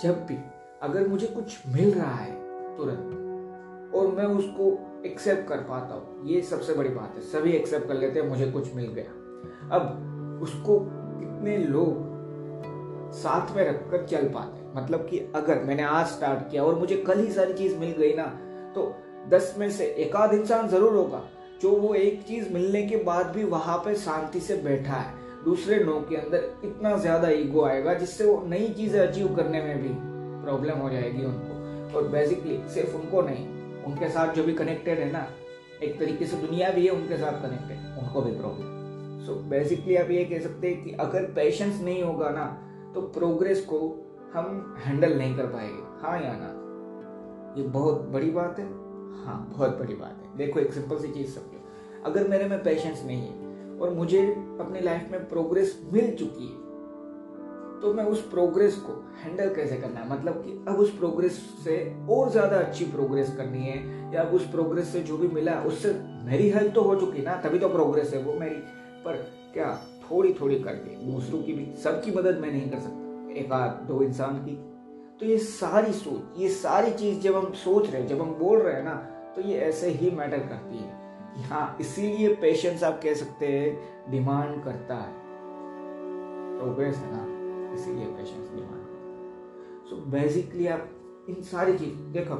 जब 0.00 0.26
भी 0.26 0.34
अगर 0.82 1.06
मुझे 1.08 1.26
कुछ 1.26 1.56
मिल 1.68 1.92
रहा 1.92 2.14
है 2.14 2.32
तुरंत, 2.76 3.94
और 3.94 4.06
मैं 4.08 4.24
उसको 4.34 4.66
एक्सेप्ट 5.06 5.48
कर 5.48 5.60
पाता 5.68 5.94
हूँ, 5.94 6.26
ये 6.26 6.40
सबसे 6.42 6.74
बड़ी 6.74 6.88
बात 6.90 7.14
है। 7.16 7.22
सभी 7.22 7.52
एक्सेप्ट 7.52 7.88
कर 7.88 7.94
लेते 7.94 8.20
हैं, 8.20 8.28
मुझे 8.28 8.50
कुछ 8.50 8.74
मिल 8.74 8.86
गया। 8.88 9.76
अब 9.76 10.40
उसको 10.42 10.78
कितने 10.80 11.56
लोग 11.58 13.12
साथ 13.14 13.54
में 13.56 13.62
रखकर 13.64 14.04
चल 14.06 14.28
पाते 14.28 14.66
मतलब 14.74 15.06
कि 15.06 15.18
अगर 15.36 15.62
मैंने 15.64 15.82
आज 15.84 16.06
स्टार्ट 16.08 16.50
किया 16.50 16.64
और 16.64 16.78
मुझे 16.78 16.96
कल 16.98 17.20
ही 17.20 17.30
सारी 17.32 17.52
चीज़ 17.54 17.76
मिल 17.78 17.92
गई 17.92 18.14
ना 18.14 18.24
तो 18.74 18.94
दस 19.28 19.54
में 19.58 19.70
से 19.70 19.84
एक 19.98 20.16
आध 20.16 20.34
इंसान 20.34 20.68
ज़रूर 20.68 20.94
होगा, 20.94 21.22
जो 21.62 21.70
वो 21.70 21.94
एक 21.96 22.22
चीज़ 22.22 22.52
मिलने 22.54 22.82
के 22.82 22.96
बाद 23.04 23.26
भी 23.26 23.44
वहाँ 23.46 23.78
पे 23.78 23.94
शांति 23.96 24.40
से 24.40 24.56
बैठा 24.62 24.94
है। 24.94 25.16
दूसरे 25.44 25.78
लोगों 25.78 26.00
के 26.02 26.16
अंदर 26.16 26.50
इतना 26.64 26.96
ज़्यादा 26.98 27.28
ईगो 27.30 27.64
आएगा, 27.64 27.94
जिससे 27.94 28.24
वो 28.24 28.42
नई 28.46 28.68
चीज़ें 28.70 29.00
अचीव 29.00 29.34
करने 29.36 29.62
में 29.62 29.82
भी 29.82 29.88
प्रॉब्लम 30.48 30.78
हो 30.78 30.90
जाएगी 30.90 31.24
उनको। 31.24 31.96
और 31.98 32.08
बेसिकली 32.08 32.58
सिर्फ़ 32.68 32.96
उनको 32.96 33.22
नहीं, 33.22 33.46
उनके 33.84 34.08
साथ 34.08 34.34
जो 34.34 34.44
भी 34.44 34.52
कनेक्टेड 34.52 34.98
है 34.98 35.12
ना, 35.12 35.26
एक 35.82 35.98
तरीके 35.98 36.26
से 36.26 36.36
दुनिया 36.36 36.70
भी 36.70 36.86
है, 36.86 36.92
उनके 36.92 37.16
साथ 37.16 37.42
कनेक्टेड 37.42 38.02
उनको 38.02 38.22
भी 38.22 38.32
प्रॉब्लम 38.32 38.76
सो 39.26 39.34
बेसिकली 39.34 39.96
आप 39.96 40.10
ये 40.10 40.24
कह 40.24 40.38
सकते 40.38 40.68
हैं 40.68 40.84
कि 40.84 40.90
अगर 41.00 41.24
पेशेंस 41.32 41.80
नहीं 41.80 42.02
होगा 42.02 42.28
ना 42.30 42.44
तो 42.94 43.00
प्रोग्रेस 43.00 43.60
को 43.64 43.78
हम 44.34 44.76
हैंडल 44.78 45.18
नहीं 45.18 45.36
कर 45.36 45.46
पाएँगे। 45.46 45.82
हाँ 46.00 46.22
या 46.22 46.32
ना? 46.32 46.48
ये 47.60 47.68
बहुत 47.68 48.08
बड़ी 48.08 48.30
बात 48.30 48.58
है? 48.58 48.64
हाँ 49.24 49.52
बहुत 49.56 49.78
बड़ी 49.78 49.94
बात 49.94 50.22
है। 50.22 50.36
देखो, 50.36 50.60
एक 50.60 50.72
सिंपल 50.72 50.98
सी 50.98 51.08
चीज़ 51.08 51.30
समझो। 51.30 51.64
अगर 52.04 52.28
मेरे 52.28 52.44
में 52.44 52.62
पेशेंस 52.62 53.02
नहीं 53.06 53.20
है, 53.22 53.78
और 53.78 53.90
मुझे 53.90 54.22
अपनी 54.60 54.80
लाइफ 54.80 55.08
में 55.12 55.28
प्रोग्रेस 55.28 55.80
मिल 55.92 56.14
चुकी 56.16 56.46
है 56.46 56.67
तो 57.82 57.92
मैं 57.94 58.04
उस 58.04 58.20
प्रोग्रेस 58.30 58.76
को 58.78 58.92
हैंडल 59.22 59.54
कैसे 59.54 59.76
करना 59.76 60.00
है? 60.00 60.08
मतलब 60.10 60.34
कि 60.34 60.52
अब 60.68 60.78
उस 60.78 60.96
प्रोग्रेस 60.98 61.36
से 61.64 61.76
और 62.10 62.30
ज़्यादा 62.30 62.56
अच्छी 62.56 62.84
प्रोग्रेस 62.84 63.34
करनी 63.36 63.64
है, 63.64 63.76
या 64.14 64.22
अब 64.22 64.34
उस 64.34 64.50
प्रोग्रेस 64.50 64.88
से 64.88 65.00
जो 65.00 65.16
भी 65.18 65.28
मिला 65.28 65.60
उससे 65.62 65.92
मेरी 66.24 66.48
हेल्प 66.50 66.74
तो 66.74 66.82
हो 66.82 66.94
चुकी 66.96 67.22
ना? 67.22 67.36
तभी 67.36 67.58
तो 67.58 67.68
प्रोग्रेस 67.68 68.14
है, 68.14 68.22
वो 68.22 68.34
मेरी, 68.34 68.56
पर 69.04 69.16
क्या 69.54 69.78
थोड़ी 70.02 70.32
थोड़ी 70.32 70.58
करके, 70.60 70.94
दूसरों 71.06 71.42
की 71.42 71.52
भी, 71.52 71.66
सबकी 71.82 72.10
मदद 72.10 72.38
मैं 72.38 72.50
नहीं 72.52 72.70
कर 72.70 72.78
सकता, 72.78 73.40
एक 73.40 73.52
आध, 73.52 73.86
दो 73.88 74.02
इंसान 74.02 74.36
की। 74.38 74.56
तो 75.20 75.26
ये 75.26 75.38
सारी 75.38 75.92
सोच, 75.92 76.40
ये 76.40 76.48
सारी 76.48 76.90
चीज़ 76.90 77.20
जब 77.20 77.36
हम 77.36 77.52
सोच 77.56 77.90
रहे 77.90 78.00
हैं, 78.00 78.08
जब 78.08 78.20
हम 78.22 78.34
बोल 78.34 78.58
रहे 78.58 78.74
हैं 78.74 78.84
ना 78.84 78.94
तो 79.36 79.42
ये 79.42 79.58
ऐसे 79.60 79.88
ही 79.90 80.10
मैटर 80.10 80.38
करती 80.38 80.76
है। 80.76 81.46
हाँ 81.48 81.76
इसीलिए 81.80 82.34
पेशेंस 82.34 82.82
आप 82.84 83.00
कह 83.02 83.14
सकते 83.14 83.46
हैं 83.48 84.10
डिमांड 84.10 84.62
करता 84.64 84.94
है। 84.94 85.12
प्रोग्रेस 86.58 86.96
है 86.96 87.10
ना? 87.12 87.37
इसीलिए 87.74 88.06
पेशेंस 88.06 88.50
डिमांड 88.50 89.86
सो 89.90 89.96
बेसिकली 89.96 90.66
आप 90.66 90.88
इन 91.28 91.42
सारी 91.42 91.78
चीज़, 91.78 91.98
देखो, 92.12 92.34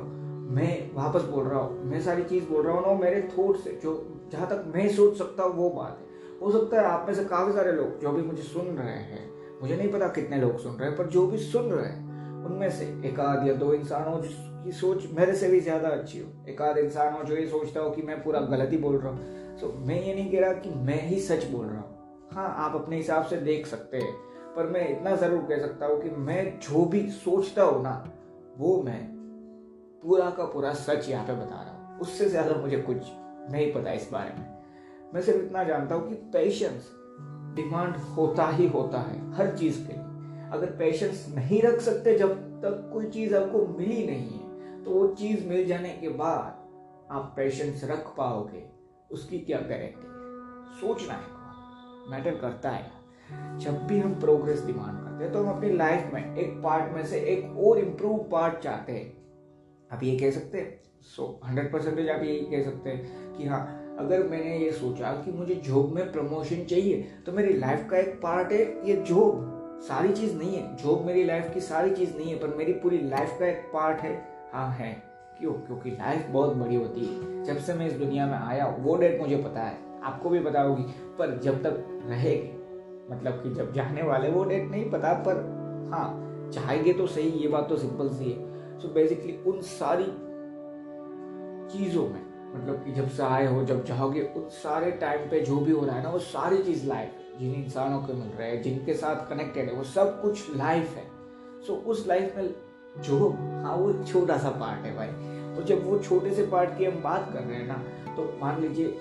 मैं 0.54 0.94
वापस 0.94 1.22
बोल 1.22 1.44
रहा 1.44 1.60
हूँ, 1.60 1.84
मैं 1.84 2.00
सारी 2.00 2.24
चीज़ 2.24 2.44
बोल 2.48 2.62
रहा 2.62 2.74
हूँ 2.74 2.86
ना, 2.86 3.00
मेरे 3.00 3.28
थॉट 3.38 3.56
से, 3.56 3.80
जो, 3.82 4.20
जहाँ 4.32 4.48
तक 4.48 4.72
मैं 4.74 4.88
सोच 4.88 5.16
सकता 5.16 5.42
हूँ, 5.42 5.54
वो 5.54 5.70
बात 5.70 5.98
है। 6.00 6.06
हो 6.40 6.50
सकता 6.50 6.80
है 6.80 6.86
आप 6.86 7.06
में 7.08 7.14
से 7.14 7.24
काफ़ी 7.24 7.52
सारे 7.52 7.72
लोग, 7.72 8.00
जो 8.00 8.12
भी 8.12 8.22
मुझे 8.22 8.42
सुन 8.42 8.66
रहे 8.66 8.96
हैं, 8.96 9.30
मुझे 9.62 9.76
नहीं 9.76 9.92
पता 9.92 10.08
कितने 10.08 10.36
लोग 10.36 10.58
सुन 10.58 10.76
रहे 10.76 10.88
हैं, 10.88 10.98
पर 10.98 11.06
जो 11.06 11.26
भी 11.26 11.38
सुन 11.38 11.64
रहे 11.64 11.86
हैं, 11.86 12.44
उनमें 12.44 12.70
से 12.70 12.84
एक 13.04 13.20
आध 13.20 13.46
या 13.46 13.54
दो 13.54 13.74
इंसान 13.74 14.12
हो 14.12 14.20
जिसकी 14.20 14.72
सोच 14.72 15.06
मेरे 15.12 15.34
से 15.34 15.48
भी 15.48 15.60
ज़्यादा 15.60 15.88
अच्छी 15.88 16.18
हो। 16.18 16.28
एक 16.48 16.62
आध 16.62 16.78
इंसान 16.78 17.12
हो 17.12 17.22
जो 17.24 17.36
ये 17.36 17.46
सोचता 17.46 17.80
हो 17.80 17.90
कि 17.90 18.02
मैं 18.02 18.22
पूरा 18.22 18.40
गलत 18.40 18.72
ही 18.72 18.76
बोल 18.76 18.96
रहा 18.96 19.12
हूँ। 19.12 19.56
सो 19.56 19.72
मैं 19.78 20.02
ये 20.02 20.14
नहीं 20.14 20.32
कह 20.32 20.40
रहा 20.40 20.52
कि 20.52 20.70
मैं 20.70 21.02
ही 21.02 21.20
सच 21.20 21.44
बोल 21.44 21.66
रहा 21.66 21.80
हूँ। 21.80 22.28
हाँ 22.32 22.54
आप 22.56 22.74
अपने 22.74 22.96
हिसाब 22.96 23.24
से 23.24 23.36
देख 23.36 23.66
सकते 23.66 23.96
हैं। 23.96 24.14
पर 24.58 24.66
मैं 24.66 24.88
इतना 24.88 25.14
ज़रूर 25.16 25.42
कह 25.48 25.58
सकता 25.58 25.86
हूँ 25.86 26.00
कि 26.02 26.10
मैं 26.10 26.58
जो 26.60 26.84
भी 26.84 27.00
सोचता 27.10 27.62
हूँ 27.62 27.82
ना, 27.82 27.92
वो 28.56 28.82
मैं 28.82 29.00
पूरा 30.02 30.30
का 30.30 30.44
पूरा 30.44 30.72
सच 30.74 31.08
यहाँ 31.08 31.26
पे 31.26 31.32
बता 31.34 31.62
रहा 31.62 31.74
हूँ। 31.74 31.98
उससे 32.00 32.28
ज़्यादा 32.30 32.54
मुझे 32.54 32.76
कुछ 32.78 32.96
नहीं 33.50 33.72
पता 33.74 33.92
इस 33.92 34.08
बारे 34.12 34.30
में। 34.30 35.12
मैं 35.14 35.22
सिर्फ़ 35.22 35.44
इतना 35.44 35.62
जानता 35.64 35.94
हूँ 35.94 36.08
कि 36.08 36.14
पेशेंस 36.32 36.90
डिमांड 37.56 37.96
होता 38.16 38.48
ही 38.48 38.66
होता 38.68 39.00
है 39.00 39.20
हर 39.36 39.56
चीज़ 39.56 39.78
के 39.86 39.92
लिए। 39.92 40.50
अगर 40.52 40.74
पेशेंस 40.78 41.26
नहीं 41.36 41.62
रख 41.62 41.80
सकते 41.80 42.18
जब 42.18 42.36
तक 42.60 42.90
कोई 42.92 43.10
चीज़ 43.10 43.34
आपको 43.36 43.66
मिली 43.68 44.06
नहीं 44.06 44.38
है 44.38 44.84
तो 44.84 44.90
वो 44.90 45.06
चीज़ 45.14 45.46
मिल 45.48 45.66
जाने 45.66 45.92
के 45.92 46.08
बाद 46.08 47.12
आप 47.12 47.32
पेशेंस 47.36 47.84
रख 47.84 48.14
पाओगे। 48.18 48.68
उसकी 49.10 49.38
क्या 49.38 49.58
गारंटी 49.60 50.06
है 50.06 50.80
सोचना 50.80 51.14
है। 51.14 52.10
मैटर 52.10 52.40
करता 52.40 52.70
है। 52.70 52.97
जब 53.58 53.86
भी 53.86 53.98
हम 53.98 54.14
प्रोग्रेस 54.20 54.64
डिमांड 54.64 54.98
करते 55.04 55.24
हैं 55.24 55.32
तो 55.32 55.42
हम 55.42 55.56
अपनी 55.56 55.72
लाइफ 55.72 56.10
में 56.14 56.36
एक 56.36 56.62
पार्ट 56.62 56.92
में 56.92 57.06
से 57.06 57.20
एक 57.20 57.56
और 57.58 57.78
इम्प्रूव 57.78 58.18
पार्ट 58.18 58.58
चाहते 58.58 58.92
हैं। 58.92 59.16
आप 59.92 60.02
ये 60.02 60.18
कह 60.18 60.30
सकते 60.30 60.58
हैं? 60.58 60.80
सो 61.00 61.40
हंड्रेड 61.46 61.72
परसेंटेज 61.72 62.08
आप 62.08 62.22
यही 62.22 62.40
कह 62.40 62.62
सकते 62.62 62.90
हैं 62.90 63.32
कि 63.36 63.46
हाँ 63.46 63.96
अगर 63.98 64.22
मैंने 64.22 64.58
ये 64.58 64.72
सोचा 64.72 65.12
कि 65.12 65.32
मुझे 65.32 65.54
जॉब 65.54 65.94
में 65.94 66.12
प्रमोशन 66.12 66.64
चाहिए 66.64 67.08
तो 67.26 67.32
मेरी 67.32 67.58
लाइफ 67.58 67.88
का 67.90 67.96
एक 67.96 68.20
पार्ट 68.22 68.52
है 68.52 68.88
ये 68.88 68.96
जॉब 68.96 69.54
सारी 69.82 70.12
चीज़ 70.12 70.36
नहीं 70.36 70.56
है। 70.56 70.76
जॉब 70.76 71.04
मेरी 71.04 71.24
लाइफ 71.24 71.54
की 71.54 71.60
सारी 71.60 71.90
चीज़ 71.90 72.16
नहीं 72.16 72.32
है, 72.32 72.38
पर 72.38 72.48
मेरी 72.48 72.72
पूरी 72.72 72.98
लाइफ 72.98 73.36
का 73.40 73.46
एक 73.46 73.58
पार्ट 73.58 73.98
है। 73.98 74.24
हाँ 74.52 74.70
है। 74.70 75.02
क्यों? 75.38 75.52
क्योंकि 75.52 75.90
लाइफ 75.90 76.26
बहुत 76.30 76.56
बड़ी 76.56 76.76
होती 76.76 77.00
है। 77.00 77.44
जब 77.44 77.56
से 77.56 77.74
मैं 77.74 77.86
इस 77.86 77.92
दुनिया 77.92 78.26
में 78.26 78.38
आया, 78.38 78.76
वो 78.78 78.96
डेट 78.96 79.20
मुझे 79.20 79.36
पता 79.36 79.60
है। 79.60 79.78
आपको 80.02 80.28
भी 80.28 80.40
पता 80.40 80.62
होगी। 80.62 80.82
पर 81.18 81.38
जब 81.38 81.62
तक 81.62 82.02
रहेगी 82.06 82.57
मतलब 83.10 83.42
कि 83.42 83.50
जब 83.54 83.72
जाने 83.72 84.02
वाले 84.02 84.30
वो 84.30 84.44
डेट 84.44 84.70
नहीं 84.70 84.90
पता 84.90 85.12
पर 85.26 85.44
हाँ 85.92 86.08
चाहेंगे 86.54 86.92
तो 86.92 87.06
सही 87.06 87.28
ये 87.28 87.48
बात 87.48 87.68
तो 87.68 87.76
सिंपल 87.76 88.08
सी 88.08 88.30
है। 88.30 88.78
सो 88.78 88.88
so 88.88 88.94
बेसिकली 88.94 89.36
उन 89.46 89.60
सारी 89.60 90.04
चीज़ों 91.72 92.02
में 92.08 92.26
मतलब 92.54 92.84
कि 92.84 92.92
जब 92.92 93.08
से 93.08 93.22
आए 93.22 93.46
हो 93.46 93.64
जब 93.64 93.84
चाहोगे 93.84 94.20
उस 94.36 94.62
सारे 94.62 94.90
टाइम 94.90 95.28
पे 95.30 95.40
जो 95.40 95.56
भी 95.56 95.72
हो 95.72 95.84
रहा 95.86 95.96
है 95.96 96.02
ना 96.02 96.10
वो 96.10 96.18
सारी 96.18 96.62
चीज़ 96.62 96.86
लाइफ 96.86 97.38
जिन 97.40 97.54
इंसानों 97.54 98.00
को 98.02 98.12
मिल 98.12 98.28
रहा 98.28 98.46
है 98.46 98.62
जिनके 98.62 98.94
साथ 98.94 99.28
कनेक्टेड 99.30 99.68
है 99.68 99.74
वो 99.74 99.84
सब 99.84 100.20
कुछ 100.22 100.56
लाइफ 100.56 100.96
है। 100.96 101.04
सो 101.66 101.72
so, 101.72 101.78
उस 101.78 102.06
लाइफ 102.08 102.36
में 102.36 102.54
जो 103.02 103.28
हाँ 103.64 103.76
वो 103.76 103.92
छोटा 104.04 104.36
सा 104.38 104.50
पार्ट 104.50 104.86
है 104.86 104.96
भाई। 104.96 105.08
और 105.56 105.64
जब 105.64 105.86
वो 105.86 105.98
छोटे 105.98 106.30
से 106.34 106.46
पार्ट 106.46 106.76
की 106.78 106.84
हम 106.84 107.02
बात 107.02 107.30
कर 107.32 107.40
रहे 107.40 107.56
हैं 107.56 107.66
ना 107.66 108.14
तो 108.16 108.32
मान 108.40 108.60
लीजिए 108.60 108.98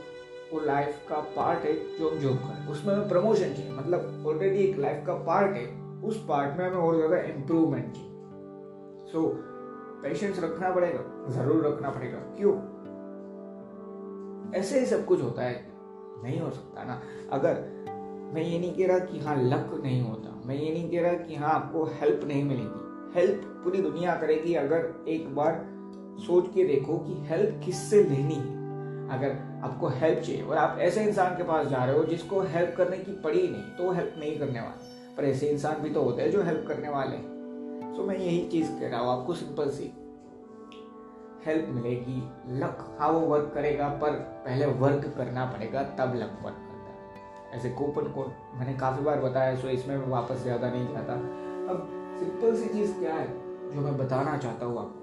वो 0.53 0.59
लाइफ 0.59 1.05
का 1.09 1.15
पार्ट 1.35 1.59
है 1.59 1.73
जो 1.97 2.09
हम 2.09 2.17
जॉब 2.17 2.37
करें 2.37 2.67
उसमें 2.67 2.93
हमें 2.93 3.07
प्रमोशन 3.09 3.53
चाहिए। 3.53 3.71
मतलब 3.71 4.23
ऑलरेडी 4.27 4.57
एक 4.57 4.77
लाइफ 4.77 5.03
का 5.07 5.13
पार्ट 5.13 5.55
है 5.55 5.65
उस 6.01 6.25
पार्ट 6.27 6.59
में 6.59 6.65
हमें 6.65 6.77
और 6.77 6.95
ज़्यादा 6.95 7.17
इम्प्रूवमेंट 7.17 7.93
चाहिए। 7.93 8.11
सो 9.11 9.21
so, 9.21 9.35
पेशेंस 10.03 10.39
रखना 10.39 10.69
पड़ेगा 10.69 10.99
ज़रूर 11.29 11.65
रखना 11.67 11.89
पड़ेगा। 11.89 12.17
क्यों? 12.17 12.53
ऐसे 14.55 14.79
ही 14.79 14.85
सब 14.85 15.05
कुछ 15.05 15.21
होता 15.21 15.43
है। 15.43 15.65
नहीं 16.23 16.39
हो 16.39 16.49
सकता 16.49 16.83
ना। 16.83 17.01
अगर 17.31 17.53
मैं 18.33 18.41
ये 18.41 18.59
नहीं 18.59 18.73
कह 18.75 18.87
रहा 18.87 18.99
कि 18.99 19.19
हाँ 19.19 19.35
लक 19.43 19.79
नहीं 19.83 20.01
होता। 20.01 20.41
मैं 20.45 20.55
ये 20.55 20.71
नहीं 20.73 20.89
कह 20.91 21.01
रहा 21.01 21.13
कि 21.13 21.35
हाँ 21.35 21.49
आपको 21.49 21.83
हेल्प 21.83 22.23
नहीं 22.23 22.43
मिलेगी। 22.43 23.19
हेल्प 23.19 23.41
पूरी 23.63 23.81
दुनिया 23.81 24.15
करेगी 24.15 24.53
अगर 24.53 25.05
एक 25.07 25.35
बार 25.35 25.65
सोच 26.19 26.47
के 26.53 26.63
देखो 26.63 26.97
कि 26.97 27.13
हेल्प 27.13 27.61
किससे 27.65 28.03
लेनी 28.03 28.35
है। 28.35 28.56
अगर 29.09 29.35
आपको 29.63 29.87
हेल्प 29.89 30.19
चाहिए 30.19 30.43
और 30.43 30.57
आप 30.57 30.79
ऐसे 30.79 31.03
इंसान 31.03 31.35
के 31.37 31.43
पास 31.43 31.67
जा 31.67 31.83
रहे 31.85 31.97
हो 31.97 32.03
जिसको 32.05 32.41
हेल्प 32.49 32.73
करने 32.77 32.97
की 32.97 33.11
पड़ी 33.21 33.39
ही 33.39 33.47
नहीं 33.47 33.75
तो 33.77 33.91
हेल्प 33.91 34.15
नहीं 34.19 34.37
करने 34.39 34.59
वाले। 34.59 34.95
पर 35.15 35.25
ऐसे 35.25 35.47
इंसान 35.47 35.81
भी 35.81 35.89
तो 35.89 36.01
होते 36.03 36.21
हैं 36.21 36.31
जो 36.31 36.41
हेल्प 36.43 36.65
करने 36.67 36.89
वाले 36.89 37.17
तो 37.95 38.03
मैं 38.03 38.17
यही 38.17 38.47
चीज़ 38.49 38.71
कह 38.71 38.89
रहा 38.89 38.99
हूँ 38.99 39.09
आपको 39.11 39.33
सिंपल 39.35 39.69
सी। 39.69 39.91
हेल्प 41.45 41.67
मिलेगी 41.69 42.21
लक 42.59 42.85
हाँ 42.99 43.09
वो 43.09 43.19
वर्क 43.27 43.51
करेगा, 43.53 43.87
पर 43.91 44.11
पहले 44.45 44.65
वर्क 44.65 45.05
करना 45.17 45.45
पड़ेगा, 45.47 45.83
तब 45.99 46.15
लक 46.15 46.39
वर्क 46.43 46.57
करता 46.57 46.89
है। 46.91 47.57
ऐसे 47.57 47.69
कूपन 47.71 48.11
कोड 48.11 48.31
मैंने 48.55 48.73
काफ़ी 48.79 49.03
बार 49.03 49.21
बताया 49.21 49.55
सो 49.55 49.67
इसमें 49.69 49.95
मैं 49.97 50.07
वापस 50.07 50.43
ज़्यादा 50.43 50.69
नहीं 50.69 50.87
जाता। 50.87 51.13
अब 51.71 51.87
सिंपल 52.19 52.55
सी 52.55 52.67
चीज़ 52.69 52.93
क्या 52.99 53.13
है, 53.13 53.27
जो 53.73 53.81
मैं 53.81 53.97
बताना 53.97 54.37
चाहता 54.37 54.65
हूँ 54.65 54.79
आपको? 54.79 54.96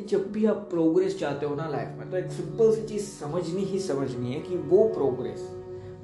कि 0.00 0.06
जब 0.06 0.30
भी 0.32 0.44
आप 0.46 0.56
प्रोग्रेस 0.70 1.18
चाहते 1.18 1.46
हो 1.46 1.54
ना 1.54 1.68
लाइफ 1.68 1.88
में 1.98 2.10
तो 2.10 2.16
एक 2.16 2.30
सिंपल 2.32 2.74
सी 2.74 2.86
चीज़ 2.86 3.04
समझनी 3.04 3.64
ही 3.64 3.78
समझनी 3.78 4.32
है 4.32 4.40
कि 4.40 4.56
वो 4.58 4.84
प्रोग्रेस 4.88 5.40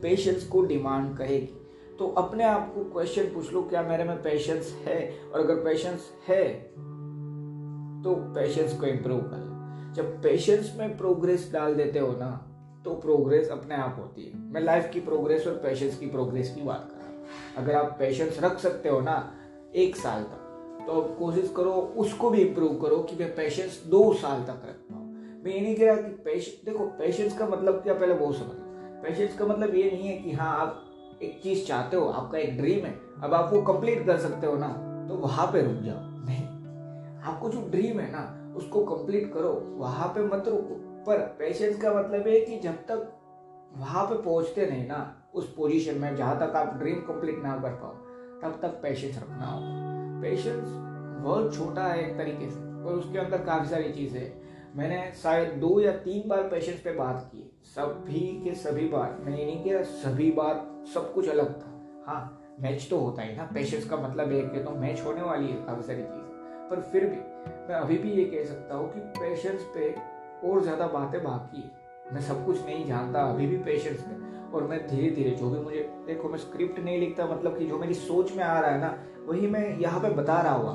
पेशेंस 0.03 0.47
को 0.47 0.63
डिमांड 0.63 1.17
करेगी। 1.17 1.97
तो 1.99 2.09
अपने 2.19 2.45
आप 2.45 2.73
को 2.75 2.85
क्वेश्चन 2.85 3.23
पूछ 3.25 3.53
लो, 3.53 3.63
क्या 3.63 3.83
मेरे 3.83 4.05
में 4.05 4.17
पेशेंस 4.23 4.73
है? 4.85 4.99
और 5.25 5.41
अगर 5.41 5.55
पेशेंस 5.65 6.11
है 6.29 6.45
तो 8.03 8.15
पेशेंस 8.35 8.79
को 8.81 8.87
इम्प्रूव 8.87 9.21
कर 9.21 9.39
लो। 9.39 9.95
जब 9.95 10.23
पेशेंस 10.23 10.73
में 10.79 10.97
प्रोग्रेस 10.99 11.51
डाल 11.53 11.75
देते 11.75 11.99
हो 11.99 12.13
ना 12.13 12.31
तो 12.85 12.95
प्रोग्रेस 12.97 13.49
अपने 13.51 13.75
आप 13.75 13.97
होती 13.99 14.25
है। 14.25 14.39
मैं 14.53 14.61
लाइफ 14.61 14.91
की 14.93 15.01
प्रोग्रेस 15.01 15.47
और 15.47 15.55
पेशेंस 15.63 15.99
की 15.99 16.07
प्रोग्रेस 16.07 16.55
की 16.55 16.63
बात 16.63 16.89
कर 16.91 16.99
रहा 16.99 17.09
हूँ। 17.09 17.25
अगर 17.57 17.75
आप 17.75 17.97
पेशेंस 17.99 18.39
रख 18.43 18.59
सकते 18.59 18.89
हो 18.89 19.01
ना, 19.01 19.17
एक 19.75 19.97
साल 19.97 20.23
तक। 20.23 20.36
तो 20.87 21.01
कोशिश 21.19 21.53
करो, 21.57 21.73
उसको 21.97 22.31
भी 22.31 22.41
इम्प्रूव 22.41 22.75
करो 22.81 22.97
कि 22.99 23.17
मैं 23.17 23.35
पेशेंस 23.37 23.83
दो 23.87 24.13
साल 24.15 24.43
तक 24.43 24.67
रख 24.69 24.77
पाऊँ। 24.91 25.05
मैं 25.45 25.53
ये 25.53 25.61
नहीं 25.61 25.75
कह 25.77 25.87
रहा 25.87 25.97
कि 25.97 26.11
पेशेंस 26.25 26.65
देखो 26.65 26.85
पेशेंस 26.99 27.37
का 27.39 27.47
मतलब 27.47 27.83
क्या 27.83 27.95
पहले 27.95 28.15
वो 28.15 28.33
समझ। 28.33 28.57
पेशेंस 29.03 29.37
का 29.39 29.47
मतलब 29.47 29.75
ये 29.75 29.91
नहीं 29.91 30.09
है 30.09 30.17
कि 30.19 30.33
हाँ 30.33 30.57
आप 30.59 31.19
एक 31.23 31.41
चीज़ 31.43 31.67
चाहते 31.67 31.97
हो, 31.97 32.07
आपका 32.07 32.39
एक 32.39 32.57
ड्रीम 32.59 32.85
है, 32.87 32.95
अब 33.23 33.35
आप 33.35 33.53
वो 33.53 33.63
कंप्लीट 33.63 34.07
कर 34.07 34.19
सकते 34.19 34.47
हो 34.47 34.57
ना 34.57 34.69
तो 35.09 35.15
वहाँ 35.15 35.47
पे 35.47 35.63
रुक 35.63 35.83
जाओ। 35.83 36.01
नहीं, 36.27 36.47
आपको 37.23 37.49
जो 37.49 37.61
ड्रीम 37.71 38.01
है 38.01 38.11
ना, 38.13 38.55
उसको 38.57 38.85
कंप्लीट 38.85 39.33
करो, 39.35 39.53
वहाँ 39.79 40.09
पे 40.09 40.25
मत 40.27 40.49
रुको। 40.49 40.75
पर 41.05 41.19
पेशेंस 41.39 41.81
का 41.83 41.93
मतलब 41.95 42.27
है 42.29 42.41
कि 42.41 42.59
जब 42.59 42.77
तक 42.91 43.13
वहाँ 43.77 44.05
पे 44.07 44.23
पहुँचते 44.23 44.67
नहीं 44.67 44.87
ना, 44.87 45.01
उस 45.35 45.53
पोजीशन 45.55 45.99
में 45.99 46.17
जहाँ 46.17 46.37
तक 46.37 46.57
आप 46.57 46.75
ड्रीम 46.75 47.01
कंप्लीट 47.03 47.43
ना 47.43 47.57
कर 47.57 47.75
पाओ, 47.75 47.93
तब 48.43 48.59
तक 48.63 48.81
पेशेंस 48.83 49.17
रखना 49.17 49.47
होगा। 49.47 49.96
पेशेंस 50.23 50.65
बहुत 51.23 51.55
छोटा 51.55 51.83
है 51.83 52.01
एक 52.01 52.17
तरीके 52.19 52.49
से, 52.51 52.61
और 52.83 52.95
उसके 52.95 53.19
अंदर 53.19 53.45
काफ़ी 53.45 53.69
सारी 53.69 53.93
चीज़ें 53.93 54.33
मैंने 54.77 55.01
शायद 55.23 55.53
दो 55.61 55.79
या 55.81 55.93
तीन 55.99 56.29
बार 56.29 56.43
पेशेंस 56.49 56.81
पे 56.81 56.93
बात 56.95 57.31
की। 57.35 57.51
सभी 57.67 58.21
के 58.45 58.55
सभी 58.57 58.89
बार 58.89 59.17
मैं 59.23 59.37
ये 59.39 59.45
नहीं 59.45 59.65
कह 59.65 59.83
सभी 59.95 60.31
बार 60.33 60.67
सब 60.95 61.13
कुछ 61.15 61.29
अलग 61.29 61.53
था। 61.53 62.03
हाँ 62.07 62.57
मैच 62.61 62.87
तो 62.91 62.99
होता 62.99 63.23
ही 63.23 63.37
ना। 63.37 63.49
पेशेंस 63.55 63.89
का 63.89 63.97
मतलब 63.99 64.33
एक 64.33 64.53
है 64.53 64.65
तो 64.65 64.71
मैच 64.73 65.01
होने 65.05 65.23
वाली 65.23 65.47
है 65.47 65.57
काफ़ी 65.67 65.83
सारी 65.83 66.03
चीज़। 66.03 66.25
पर 66.71 66.81
फिर 66.93 67.07
भी 67.07 67.17
मैं 67.69 67.75
अभी 67.75 67.97
भी 67.99 68.13
ये 68.13 68.25
कह 68.27 68.45
सकता 68.45 68.75
हूँ 68.75 68.93
कि 68.93 69.01
पेशेंस 69.19 69.63
पे 69.75 69.91
और 70.45 70.63
ज़्यादा 70.63 70.87
बातें 70.89 71.23
बाकी 71.25 71.63
है। 71.63 72.13
मैं 72.15 72.21
सब 72.23 72.45
कुछ 72.47 72.65
नहीं 72.65 72.85
जानता 72.87 73.23
अभी 73.25 73.47
भी 73.47 73.57
पेशेंस 73.65 74.01
पे। 74.01 74.15
और 74.55 74.63
मैं 74.63 74.87
धीरे 74.89 75.11
धीरे 75.11 75.31
जो 75.31 75.51
भी 75.51 75.61
मुझे 75.61 75.81
देखो 76.07 76.29
मैं 76.29 76.39
स्क्रिप्ट 76.39 76.79
नहीं 76.81 76.99
लिखता 76.99 77.27
मतलब 77.27 77.59
कि 77.59 77.67
जो 77.67 77.79
मेरी 77.79 77.95
सोच 77.95 78.33
में 78.37 78.45
आ 78.45 78.59
रहा 78.61 78.71
है 78.71 78.81
ना 78.81 78.95
वही 79.27 79.47
मैं 79.47 79.79
यहाँ 79.79 80.01
पे 80.01 80.11
बता 80.11 80.41
रहा 80.41 80.53
हूँ 80.53 80.75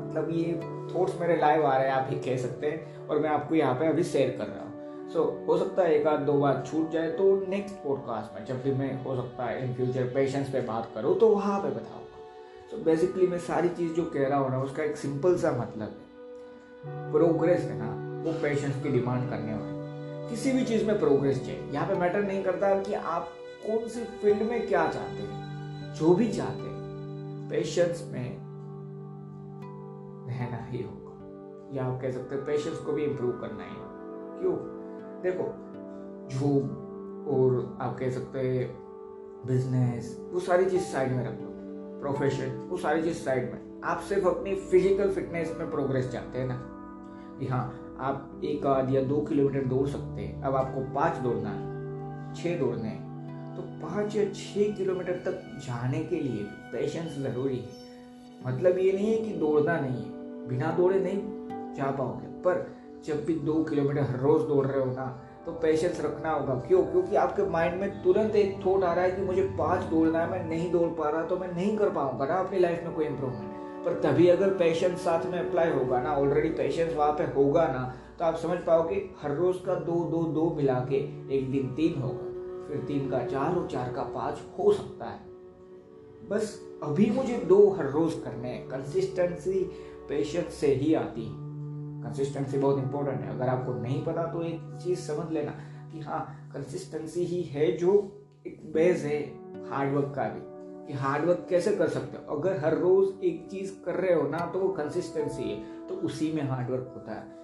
मतलब 0.00 0.30
ये 0.30 0.60
थॉट्स 0.94 1.20
मेरे 1.20 1.36
लाइव 1.36 1.66
आ 1.66 1.76
रहे 1.76 1.88
हैं 1.88 1.94
आप 1.94 2.06
ही 2.10 2.18
कह 2.20 2.36
सकते 2.36 2.66
हैं 2.66 3.06
और 3.08 3.18
मैं 3.18 3.30
आपको 3.30 3.54
यहाँ 3.54 3.74
पे 3.74 3.86
अभी 3.86 4.04
शेयर 4.04 4.36
कर 4.38 4.46
रहा 4.46 4.60
हूँ। 4.60 4.64
सो 5.12 5.20
so, 5.20 5.48
हो 5.48 5.56
सकता 5.58 5.82
है 5.82 5.94
एक 5.94 6.06
आध 6.06 6.20
दो 6.20 6.32
बार 6.32 6.62
छूट 6.66 6.90
जाए 6.90 7.10
तो 7.10 7.24
नेक्स्ट 7.48 7.74
पॉडकास्ट 7.74 8.34
में 8.34 8.44
जब 8.46 8.62
भी 8.62 8.72
मैं 8.72 9.04
हो 9.04 9.16
सकता 9.16 9.44
है 9.44 9.68
इन 9.68 9.74
फ्यूचर 9.74 10.04
पेशेंस 10.14 10.48
पे 10.48 10.60
बात 10.60 10.90
करूँ 10.94 11.18
तो 11.18 11.28
वहाँ 11.28 11.60
पे 11.60 11.68
बताऊँगा। 11.68 12.70
सो 12.70 12.82
बेसिकली 12.84 13.26
मैं 13.26 13.38
सारी 13.38 13.68
चीज़ 13.68 13.92
जो 13.92 14.04
कह 14.04 14.26
रहा 14.28 14.38
हूँ 14.38 14.50
ना 14.50 14.60
उसका 14.62 14.82
एक 14.82 14.96
सिंपल 14.96 15.36
सा 15.36 15.50
मतलब 15.50 15.80
है। 15.80 17.12
प्रोग्रेस 17.12 17.60
है 17.60 17.78
ना 17.78 17.90
वो 18.24 18.32
पेशेंस 18.42 18.82
की 18.82 18.88
डिमांड 18.88 19.28
करने 19.30 19.54
वाली। 19.54 19.75
किसी 20.30 20.52
भी 20.52 20.64
चीज़ 20.64 20.84
में 20.84 20.98
प्रोग्रेस 20.98 21.44
चाहिए। 21.46 21.68
यहाँ 21.72 21.86
पे 21.88 21.94
मैटर 21.94 22.22
नहीं 22.22 22.42
करता 22.42 22.82
कि 22.82 22.94
आप 22.94 23.28
कौन 23.66 23.88
सी 23.88 24.04
फ़ील्ड 24.04 24.42
में 24.42 24.66
क्या 24.68 24.86
चाहते 24.88 25.22
हैं, 25.22 25.94
जो 25.94 26.14
भी 26.14 26.32
चाहते 26.32 26.62
हैं। 26.62 26.74
पेशेंस 27.50 28.08
में 28.12 28.36
रहना 30.28 30.64
ही 30.66 30.82
होगा। 30.82 31.02
या 31.74 31.84
आप 31.84 32.00
कह 32.02 32.10
सकते 32.10 32.34
हैं 32.34 32.44
पेशेंस 32.44 32.78
को 32.78 32.92
भी 32.92 33.04
इम्प्रूव 33.04 33.30
करना 33.32 33.64
ही 33.64 33.76
होगा 33.76 34.40
क्यों? 34.40 34.54
देखो 35.22 35.44
जॉब 36.30 37.28
और 37.30 37.78
आप 37.80 37.98
कह 37.98 38.10
सकते 38.10 38.38
हैं 38.38 38.68
बिज़नेस 39.46 40.16
वो 40.32 40.40
सारी 40.40 40.64
चीज़ 40.64 40.82
साइड 40.82 41.12
में 41.12 41.24
रख 41.24 41.32
दो 41.32 41.48
प्रोफेशन 42.00 42.56
वो 42.70 42.76
सारी 42.76 43.02
चीज़ 43.02 43.16
साइड 43.16 43.52
में। 43.52 43.80
आप 43.84 44.00
सिर्फ़ 44.00 44.28
अपनी 44.28 44.54
फ़िज़िकल 44.54 45.10
फिटनेस 45.10 45.54
में 45.58 45.70
प्रोग्रेस 45.70 46.10
चाहते 46.12 46.38
हैं 46.38 46.46
ना? 46.46 46.60
कि 47.38 47.46
हाँ 47.46 47.85
आप 48.00 48.40
एक 48.44 48.66
आध 48.66 48.90
या 48.90 49.02
दो 49.02 49.20
किलोमीटर 49.20 49.64
दौड़ 49.64 49.86
सकते 49.88 50.22
हैं। 50.22 50.42
अब 50.42 50.56
आपको 50.56 50.80
पाँच 50.94 51.16
दौड़ना 51.16 51.50
है 51.50 52.34
छः 52.34 52.58
दौड़ने 52.58 52.88
हैं। 52.88 53.56
तो 53.56 53.62
पाँच 53.62 54.16
या 54.16 54.24
छः 54.24 54.76
किलोमीटर 54.76 55.12
तक 55.12 55.42
जाने 55.66 56.00
के 56.00 56.16
लिए 56.16 56.44
पेशेंस 56.72 57.18
ज़रूरी 57.18 57.56
है। 57.56 57.68
मतलब 58.46 58.78
ये 58.78 58.92
नहीं 58.92 59.12
है 59.12 59.18
कि 59.18 59.32
दौड़ना 59.32 59.80
नहीं 59.80 60.02
है। 60.02 60.48
बिना 60.48 60.70
दौड़े 60.70 61.00
नहीं 61.00 61.74
जा 61.74 61.90
पाओगे। 61.90 62.26
पर 62.42 62.66
जब 63.04 63.24
भी 63.24 63.34
दो 63.34 63.64
किलोमीटर 63.64 64.00
हर 64.00 64.20
रोज़ 64.20 64.42
दौड़ 64.42 64.66
रहे 64.66 64.80
हो 64.80 64.92
ना 64.92 65.06
तो 65.46 65.52
पेशेंस 65.52 66.00
रखना 66.00 66.30
होगा। 66.30 66.54
क्यों? 66.54 66.82
क्योंकि 66.82 67.16
आपके 67.16 67.42
माइंड 67.42 67.80
में 67.80 68.02
तुरंत 68.02 68.36
एक 68.36 68.66
थॉट 68.66 68.84
आ 68.84 68.92
रहा 68.92 69.04
है 69.04 69.10
कि 69.10 69.22
मुझे 69.22 69.42
पाँच 69.58 69.84
दौड़ना 69.84 70.18
है, 70.18 70.30
मैं 70.30 70.48
नहीं 70.48 70.70
दौड़ 70.72 70.88
पा 70.88 71.10
रहा 71.10 71.22
तो 71.22 71.36
मैं 71.36 71.52
नहीं 71.54 71.76
कर 71.76 71.90
पाऊँगा 71.90 72.26
ना 72.26 72.34
अपनी 72.34 72.58
लाइफ 72.58 72.82
में 72.84 72.94
कोई 72.94 73.04
इंप्रूवमेंट 73.04 73.65
पर 73.86 74.00
तभी 74.00 74.28
अगर 74.28 74.50
पेशेंस 74.50 74.98
साथ 75.00 75.26
में 75.26 75.38
अप्लाई 75.38 75.70
होगा 75.70 76.00
ना 76.02 76.12
ऑलरेडी 76.12 76.48
पेशेंस 76.48 76.94
वहाँ 76.94 77.12
पे 77.12 77.24
होगा 77.24 77.66
ना 77.66 77.82
तो 78.18 78.24
आप 78.24 78.36
समझ 78.36 78.58
पाओगे 78.58 79.10
हर 79.22 79.34
रोज 79.34 79.56
का 79.66 79.74
दो 79.74 80.04
दो 80.04 80.22
दो 80.22 80.54
मिला 80.56 80.74
के 80.74 80.96
एक 81.36 81.50
दिन 81.50 81.74
तीन 81.74 82.00
होगा। 82.02 82.24
फिर 82.68 82.84
तीन 82.88 83.10
का 83.10 83.24
चार 83.26 83.56
और 83.56 83.68
चार 83.70 83.92
का 83.92 84.02
पाँच 84.02 84.40
हो 84.58 84.72
सकता 84.72 85.04
है। 85.04 85.18
बस 86.28 86.60
अभी 86.82 87.10
मुझे 87.10 87.36
दो 87.38 87.70
हर 87.70 87.90
रोज 87.90 88.14
करने 88.24 88.48
हैं। 88.48 88.68
कंसिस्टेंसी 88.68 89.64
पेशेंस 90.08 90.54
से 90.54 90.74
ही 90.74 90.94
आती 90.94 91.24
है। 91.24 91.34
कंसिस्टेंसी 92.02 92.58
बहुत 92.58 92.78
इंपॉर्टेंट 92.78 93.20
है। 93.20 93.30
अगर 93.30 93.48
आपको 93.48 93.74
नहीं 93.74 94.04
पता 94.04 94.26
तो 94.26 94.42
एक 94.42 94.80
चीज़ 94.84 95.00
समझ 95.00 95.32
लेना 95.32 95.52
कि 95.92 96.00
हाँ 96.00 96.50
कंसिस्टेंसी 96.54 97.24
ही 97.24 97.42
है 97.42 97.72
जो 97.76 97.92
एक 98.46 98.60
बेस 98.72 99.04
है 99.04 99.22
हार्डवर्क 99.70 100.12
का 100.16 100.28
भी। 100.28 100.55
कि 100.86 100.92
हार्डवर्क 100.94 101.46
कैसे 101.50 101.74
कर 101.76 101.88
सकते 101.88 102.16
हो? 102.16 102.36
अगर 102.36 102.58
हर 102.58 102.76
रोज 102.78 103.24
एक 103.24 103.48
चीज़ 103.50 103.72
कर 103.84 103.94
रहे 103.94 104.14
हो 104.14 104.28
ना 104.28 104.38
तो 104.46 104.58
वो 104.58 104.68
कंसिस्टेंसी 104.74 105.42
है 105.42 105.86
तो 105.88 105.94
उसी 106.06 106.32
में 106.32 106.42
हार्डवर्क 106.42 106.92
होता 106.94 107.12
है। 107.12 107.34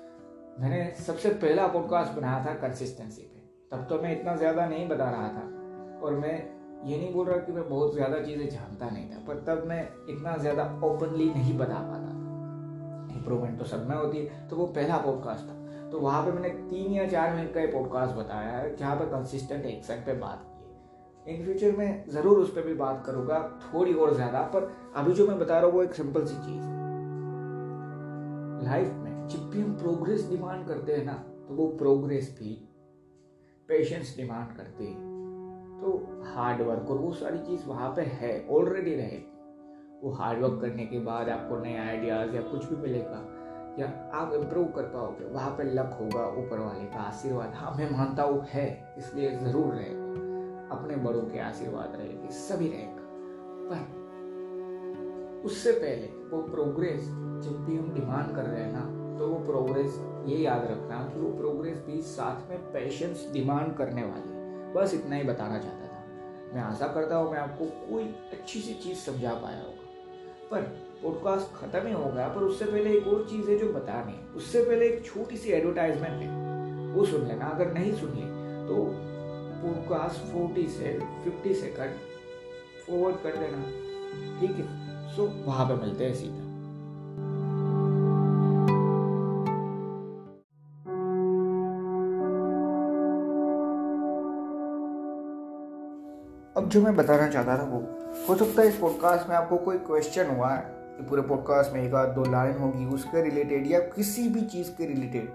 मैंने 0.60 0.84
सबसे 1.00 1.28
पहला 1.28 1.66
पॉडकास्ट 1.68 2.12
बनाया 2.12 2.44
था 2.44 2.54
कंसिस्टेंसी 2.60 3.22
पे। 3.22 3.40
तब 3.72 3.86
तो 3.88 4.00
मैं 4.02 4.12
इतना 4.12 4.36
ज़्यादा 4.36 4.66
नहीं 4.66 4.88
बता 4.88 5.10
रहा 5.10 5.28
था। 5.28 5.44
और 6.02 6.14
मैं 6.14 6.34
ये 6.84 6.96
नहीं 6.98 7.12
बोल 7.14 7.26
रहा 7.26 7.36
कि 7.38 7.52
मैं 7.52 7.68
बहुत 7.68 7.94
ज़्यादा 7.94 8.18
चीज़ें 8.20 8.48
जानता 8.48 8.90
नहीं 8.90 9.10
था, 9.10 9.18
पर 9.26 9.42
तब 9.46 9.64
मैं 9.66 9.82
इतना 10.08 10.36
ज़्यादा 10.36 10.64
ओपनली 10.84 11.28
नहीं 11.30 11.56
बता 11.58 11.74
पाता 11.74 12.08
था। 12.08 13.16
इम्प्रूवमेंट 13.16 13.58
तो 13.58 13.64
सब 13.64 13.88
में 13.88 13.96
होती 13.96 14.18
है। 14.18 14.48
तो 14.48 14.56
वो 14.56 14.66
पहला 14.68 14.96
पॉडकास्ट 14.98 15.48
था। 15.48 15.88
तो 15.90 16.00
वहाँ 16.00 16.24
पे 16.24 16.32
मैंने 16.32 16.48
तीन 16.48 16.92
या 16.92 17.06
चार 17.08 17.34
मिनट 17.34 17.52
का 17.54 17.66
पॉडकास्ट 17.72 18.14
बताया 18.16 18.50
है, 18.50 18.74
जहाँ 18.76 18.96
पे 18.96 19.04
कंसिस्टेंट 19.06 19.66
एक्शन 19.66 20.02
पे 20.06 20.14
बात 20.18 20.44
इन 21.26 21.42
फ्यूचर 21.44 21.76
में 21.76 22.04
ज़रूर 22.10 22.38
उस 22.38 22.54
पर 22.54 22.62
भी 22.62 22.74
बात 22.74 23.02
करूँगा 23.06 23.38
थोड़ी 23.64 23.92
और 23.94 24.14
ज़्यादा, 24.14 24.40
पर 24.44 24.72
अभी 24.96 25.12
जो 25.12 25.26
मैं 25.26 25.38
बता 25.38 25.58
रहा 25.58 25.66
हूँ 25.66 25.74
वो 25.74 25.82
एक 25.82 25.94
सिंपल 25.94 26.24
सी 26.26 26.34
चीज़ 26.36 26.62
है। 26.62 26.80
लाइफ 28.64 28.92
में 28.94 29.28
जब 29.28 29.48
भी 29.50 29.60
हम 29.60 29.76
प्रोग्रेस 29.76 30.28
डिमांड 30.30 30.66
करते 30.66 30.92
हैं 30.92 31.04
ना 31.04 31.12
तो 31.48 31.54
वो 31.54 31.66
प्रोग्रेस 31.78 32.34
भी 32.40 32.50
पेशेंस 33.68 34.14
डिमांड 34.16 34.56
करती 34.56 34.86
है। 34.86 35.10
तो 35.80 36.22
हार्ड 36.26 36.60
वर्क 36.62 36.90
और 36.90 36.98
वो 36.98 37.12
सारी 37.14 37.38
चीज़ 37.40 37.66
वहाँ 37.66 37.92
पे 37.96 38.02
है 38.12 38.34
ऑलरेडी 38.50 38.94
रहे। 38.94 39.18
वो 40.02 40.12
हार्ड 40.12 40.42
वर्क 40.42 40.60
करने 40.60 40.86
के 40.86 40.98
बाद 41.00 41.28
आपको 41.28 41.58
नए 41.58 41.76
आइडियाज़ 41.78 42.34
या 42.36 42.42
कुछ 42.42 42.64
भी 42.64 42.76
मिलेगा, 42.78 43.24
या 43.78 43.86
आप 44.14 44.32
इम्प्रूव 44.34 44.66
कर 44.66 44.82
पाओगे, 44.88 45.32
वहाँ 45.34 45.50
पे 45.50 45.64
लक 45.72 45.96
होगा 46.00 46.26
ऊपर 46.38 46.58
वाले 46.58 46.84
का 46.86 47.00
आशीर्वाद। 47.02 47.52
हाँ 47.54 47.74
मैं 47.76 47.90
मानता 47.90 48.22
हूँ 48.22 48.44
है, 48.48 48.94
इसलिए 48.98 49.30
ज़रूर 49.36 49.74
रहेगा 49.74 50.01
अपने 50.72 50.96
बड़ों 51.04 51.22
के 51.22 51.38
आशीर्वाद 51.40 51.96
रहेगी 51.96 52.32
सभी 52.38 52.68
रहेगा। 52.68 53.02
पर 53.68 54.00
उससे 55.46 55.72
पहले 55.72 56.06
वो 56.30 56.42
प्रोग्रेस 56.44 57.04
जब 57.44 57.64
भी 57.66 57.76
हम 57.76 57.92
डिमांड 57.94 58.34
कर 58.36 58.44
रहे 58.44 58.62
हैं 58.62 58.72
ना 58.72 58.84
तो 59.18 59.28
वो 59.28 59.38
प्रोग्रेस 59.46 59.98
ये 60.26 60.36
याद 60.36 60.64
रखना 60.64 60.98
कि 61.14 61.20
वो 61.20 61.30
प्रोग्रेस 61.38 61.78
भी 61.86 62.00
साथ 62.02 62.50
में 62.50 62.58
पेशेंस 62.72 63.28
डिमांड 63.32 63.74
करने 63.76 64.02
वाली 64.02 64.72
बस 64.74 64.94
इतना 64.94 65.16
ही 65.16 65.24
बताना 65.24 65.58
चाहता 65.58 65.86
था। 65.86 66.54
मैं 66.54 66.62
आशा 66.62 66.86
करता 66.86 67.16
हूँ 67.16 67.30
मैं 67.32 67.38
आपको 67.38 67.64
कोई 67.88 68.04
अच्छी 68.32 68.60
सी 68.60 68.74
चीज़ 68.74 68.98
समझा 69.00 69.32
पाया 69.34 69.60
होगा। 69.60 69.90
पर 70.50 70.62
पॉडकास्ट 71.02 71.54
ख़त्म 71.56 71.86
ही 71.86 71.92
हो 71.92 72.10
गया, 72.10 72.28
पर 72.28 72.42
उससे 72.42 72.64
पहले 72.64 72.92
एक 72.96 73.06
और 73.06 73.26
चीज़ 73.30 73.50
है 73.50 73.58
जो 73.58 73.72
बतानी 73.72 74.12
है। 74.12 74.26
उससे 74.36 74.64
पहले 74.64 74.86
एक 74.86 75.04
छोटी 75.04 75.36
सी 75.36 75.50
एडवर्टाइजमेंट 75.50 76.22
है। 76.22 76.28
वो 76.94 77.04
सुन 77.04 77.26
लेना, 77.26 77.46
अगर 77.46 77.72
नहीं 77.72 77.92
सुन 77.94 78.10
ली 78.10 78.26
तो 78.68 78.74
पॉडकास्ट 79.62 80.32
फोर्टी 80.32 80.68
से 80.68 80.98
फिफ्टी 81.24 81.54
सेकंड 81.54 81.90
फॉरवर्ड 82.86 83.16
कर 83.16 83.36
देना। 83.36 83.64
ठीक 84.40 84.56
है? 84.56 84.66
सो 85.16 85.26
वहाँ 85.46 85.66
पे 85.66 85.74
मिलते 85.74 86.04
हैं 86.04 86.14
सीधा। 86.14 86.52
अब 96.56 96.68
जो 96.68 96.82
मैं 96.82 96.96
बताना 96.96 97.28
चाहता 97.28 97.58
था 97.58 97.62
वो, 97.62 97.78
हो 98.28 98.36
सकता 98.36 98.62
है 98.62 98.68
इस 98.68 98.76
पॉडकास्ट 98.76 99.28
में 99.28 99.36
आपको 99.36 99.56
कोई 99.56 99.78
क्वेश्चन 99.78 100.26
हुआ 100.26 100.48
है, 100.48 100.62
कि 100.96 101.04
पूरे 101.04 101.22
पॉडकास्ट 101.22 101.72
में 101.72 101.82
एक 101.82 101.94
आध 101.94 102.08
दो 102.08 102.24
लाइन 102.30 102.58
होगी, 102.58 102.86
उसके 102.86 103.22
रिलेटेड 103.22 103.66
या 103.66 103.78
किसी 103.78 104.28
भी 104.28 104.40
चीज़ 104.40 104.70
के 104.70 104.86
रिलेटेड 104.86 105.30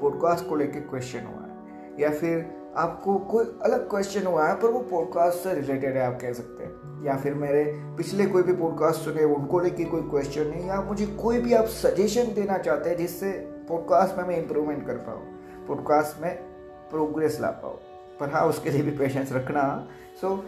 पॉडकास्ट 0.00 0.48
को 0.48 0.56
लेकर 0.56 0.80
क्वेश्चन 0.80 1.26
हुआ 1.26 1.42
है, 1.42 1.56
या 2.00 2.10
फिर 2.10 2.65
आपको 2.76 3.14
कोई 3.30 3.44
अलग 3.64 3.88
क्वेश्चन 3.90 4.26
हुआ 4.26 4.46
है, 4.48 4.54
पर 4.54 4.68
वो 4.68 4.80
पॉडकास्ट 4.90 5.38
से 5.38 5.54
रिलेटेड 5.54 5.96
है, 5.96 6.06
आप 6.06 6.18
कह 6.20 6.32
सकते 6.32 6.64
हैं। 6.64 7.04
या 7.04 7.16
फिर 7.16 7.34
मेरे 7.34 7.64
पिछले 7.96 8.26
कोई 8.26 8.42
भी 8.42 8.52
पॉडकास्ट 8.52 9.00
सुने, 9.00 9.24
उनको 9.24 9.60
लेके 9.60 9.84
कोई 9.84 10.02
क्वेश्चन 10.10 10.50
है 10.50 10.66
या 10.66 10.80
मुझे 10.82 11.06
कोई 11.22 11.40
भी 11.40 11.52
आप 11.54 11.66
सजेशन 11.74 12.32
देना 12.34 12.58
चाहते 12.58 12.90
हैं, 12.90 12.96
जिससे 12.96 13.30
पॉडकास्ट 13.68 14.18
में 14.18 14.24
मैं 14.24 14.36
इम्प्रूवमेंट 14.36 14.86
कर 14.86 14.96
पाऊँ 15.06 15.22
पॉडकास्ट 15.68 16.22
में 16.22 16.34
प्रोग्रेस 16.90 17.38
ला 17.40 17.50
पाऊँ। 17.62 17.78
पर 18.20 18.30
हाँ 18.32 18.46
उसके 18.48 18.70
लिए 18.70 18.82
भी 18.82 18.96
पेशेंस 18.98 19.32
रखना। 19.32 19.62
सो 20.20 20.44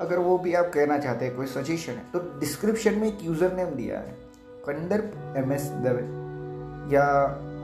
अगर 0.00 0.18
वो 0.18 0.36
भी 0.38 0.54
आप 0.54 0.70
कहना 0.74 0.98
चाहते 0.98 1.24
हैं, 1.24 1.36
कोई 1.36 1.46
सजेशन 1.46 1.92
है 1.92 2.04
तो 2.12 2.18
डिस्क्रिप्शन 2.40 2.94
में 2.94 3.06
एक 3.08 3.18
यूज़र 3.22 3.52
नेम 3.52 3.74
दिया 3.74 3.98
है, 3.98 4.16
कंदर्प 4.66 5.36
एम 5.38 5.52
एस 5.52 5.70
दवे 5.84 6.02
या 6.94 7.04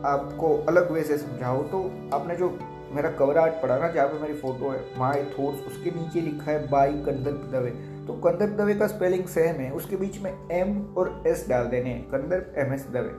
आपको 0.07 0.55
अलग 0.69 0.91
वे 0.93 1.03
से 1.03 1.17
समझाओ 1.19 1.63
तो 1.63 1.83
आपने 2.15 2.37
जो 2.37 2.49
मेरा 2.93 3.11
कवर 3.13 3.39
आर्ट 3.39 3.55
पढ़ा 3.63 3.79
ना, 3.79 3.89
जहाँ 3.89 4.09
पे 4.09 4.19
मेरी 4.19 4.35
फ़ोटो 4.35 4.71
है 4.71 4.81
माई 4.99 5.23
थॉट्स 5.33 5.67
उसके 5.67 5.91
नीचे 5.91 6.21
लिखा 6.21 6.51
है 6.51 6.69
बाई 6.71 6.93
कंदर्प 7.07 7.49
दवे 7.53 7.71
तो 8.07 8.13
कंदर्प 8.21 8.57
दवे 8.59 8.75
का 8.75 8.87
स्पेलिंग 8.87 9.25
सेम 9.29 9.55
है, 9.55 9.71
उसके 9.71 9.97
बीच 9.97 10.21
में 10.23 10.33
एम 10.53 10.79
और 10.99 11.23
एस 11.27 11.47
डाल 11.49 11.67
देने 11.67 11.91
हैं 11.91 12.03
Kandarp 12.11 12.55
M 12.59 12.73
S 12.75 12.87
Dave 12.93 13.17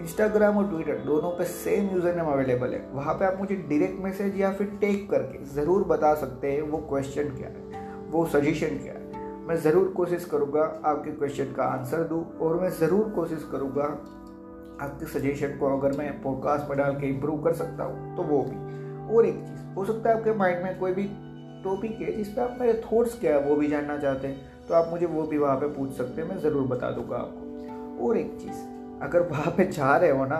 Instagram 0.00 0.58
और 0.58 0.68
ट्विटर 0.68 0.98
दोनों 1.06 1.30
पे 1.30 1.44
सेम 1.44 1.90
यूज़र 1.94 2.14
नेम 2.16 2.26
अवेलेबल 2.26 2.72
है. 2.74 2.80
वहाँ 2.92 3.14
पे 3.14 3.24
आप 3.24 3.36
मुझे 3.40 3.54
डायरेक्ट 3.56 4.00
मैसेज 4.04 4.40
या 4.40 4.52
फिर 4.52 4.66
टेक 4.80 5.10
करके 5.10 5.44
ज़रूर 5.54 5.84
बता 5.88 6.14
सकते 6.14 6.52
हैं 6.52 6.62
वो 6.62 6.78
क्वेश्चन 6.88 7.28
क्या 7.36 7.48
है, 7.48 8.08
वो 8.10 8.24
सजेशन 8.28 8.78
क्या 8.78 8.92
है. 8.92 8.98
मैं 9.46 9.56
ज़रूर 9.56 9.92
कोशिश 9.96 10.24
करूँगा 10.24 10.62
आपके 10.84 11.10
क्वेश्चन 11.10 11.52
का 11.52 11.64
आंसर 11.66 12.02
दूँ 12.08 12.24
और 12.38 12.60
मैं 12.60 12.70
ज़रूर 12.70 13.08
कोशिश 13.10 13.48
करूँगा 13.52 13.84
आपके 14.84 15.06
सजेशन 15.08 15.56
को 15.58 15.76
अगर 15.78 15.96
मैं 15.98 16.10
पॉडकास्ट 16.22 16.68
में 16.68 16.78
डाल 16.78 17.00
के 17.00 17.06
इम्प्रूव 17.06 17.42
कर 17.44 17.52
सकता 17.54 17.84
हूँ 17.84 18.16
तो 18.16 18.22
वो 18.22 18.42
भी. 18.42 18.79
और 19.10 19.26
एक 19.26 19.36
चीज़, 19.36 19.60
हो 19.76 19.84
सकता 19.84 20.10
है 20.10 20.16
आपके 20.16 20.32
माइंड 20.34 20.62
में 20.62 20.78
कोई 20.78 20.92
भी 20.92 21.04
टॉपिक 21.64 22.00
है 22.00 22.16
जिस 22.16 22.28
पर 22.28 22.42
आप 22.42 22.56
मेरे 22.60 22.80
थॉट्स 22.82 23.18
क्या 23.20 23.34
है 23.36 23.42
वो 23.44 23.56
भी 23.56 23.68
जानना 23.68 23.96
चाहते 23.98 24.28
हैं 24.28 24.66
तो 24.68 24.74
आप 24.74 24.88
मुझे 24.90 25.06
वो 25.06 25.22
भी 25.22 25.38
वहाँ 25.38 25.56
पे 25.56 25.66
पूछ 25.68 25.90
सकते 25.92 26.20
हैं, 26.22 26.28
मैं 26.28 26.38
ज़रूर 26.38 26.66
बता 26.68 26.90
दूँगा 26.90 27.16
आपको। 27.16 28.06
और 28.06 28.16
एक 28.18 28.36
चीज़, 28.40 28.60
अगर 29.02 29.28
वहाँ 29.30 29.52
पे 29.56 29.64
जा 29.68 29.96
रहे 29.96 30.10
हो 30.10 30.24
ना 30.26 30.38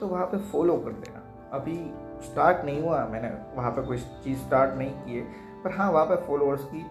तो 0.00 0.06
वहाँ 0.06 0.26
पे 0.26 0.38
फॉलो 0.50 0.76
कर 0.76 0.92
देना। 0.94 1.22
अभी 1.52 1.76
स्टार्ट 2.24 2.64
नहीं 2.64 2.82
हुआ 2.82 3.04
मैंने 3.06 3.28
वहाँ 3.56 3.70
पे 3.70 3.82
कोई 3.82 3.98
चीज़ 4.24 4.38
स्टार्ट 4.38 4.76
नहीं 4.78 4.90
की 4.94 5.16
है, 5.16 5.22
पर 5.64 5.70
हाँ 5.70 5.90
वहाँ 5.92 6.04
पे 6.06 6.16
फॉलोअर्स 6.26 6.64
की 6.64 6.84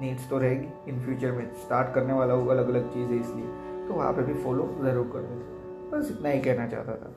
नीड्स 0.00 0.28
तो 0.30 0.38
रहेगी। 0.38 0.90
इन 0.90 1.00
फ्यूचर 1.04 1.32
में 1.32 1.44
स्टार्ट 1.56 1.94
करने 1.94 2.12
वाला 2.12 2.34
होगा 2.34 2.52
अलग 2.54 2.68
अलग 2.68 2.88
चीज़ें 2.92 3.20
इसलिए 3.20 3.46
तो 3.88 3.94
वहाँ 3.94 4.12
पे 4.12 4.22
भी 4.22 4.34
फॉलो 4.44 4.68
ज़रूर 4.82 5.10
कर 5.12 5.22
देना। 5.22 5.54
बस 5.90 6.10
इतना 6.10 6.28
ही 6.28 6.40
कहना 6.40 6.66
चाहता 6.68 6.94
था। 6.94 7.12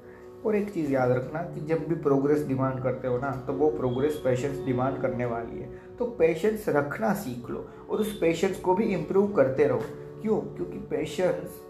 और 0.46 0.56
एक 0.56 0.70
चीज़ 0.74 0.92
याद 0.92 1.12
रखना 1.12 1.42
कि 1.44 1.62
जब 1.62 1.88
भी 1.88 1.96
प्रोग्रेस 1.96 2.48
डिमांड 2.48 2.84
करते 2.84 3.08
हो 3.08 3.18
ना 3.18 3.32
तो 3.48 3.54
वो 3.54 3.70
प्रोग्रेस 3.70 4.22
पेशेंस 4.26 4.66
डिमांड 4.66 5.02
करने 5.02 5.26
वाली 5.26 5.60
है। 5.60 5.70
तो 6.00 6.06
पेशेंस 6.06 6.66
रखना 6.70 7.14
सीख 7.14 7.50
लो 7.50 7.68
और 7.90 8.00
उस 8.00 8.18
पेशेंस 8.20 8.60
को 8.60 8.76
भी 8.76 8.84
इम्प्रूव 8.84 9.32
करते 9.34 9.68
रहो। 9.68 9.82
क्यों? 10.22 10.40
क्योंकि 10.40 10.78
पेशेंस 10.78 11.62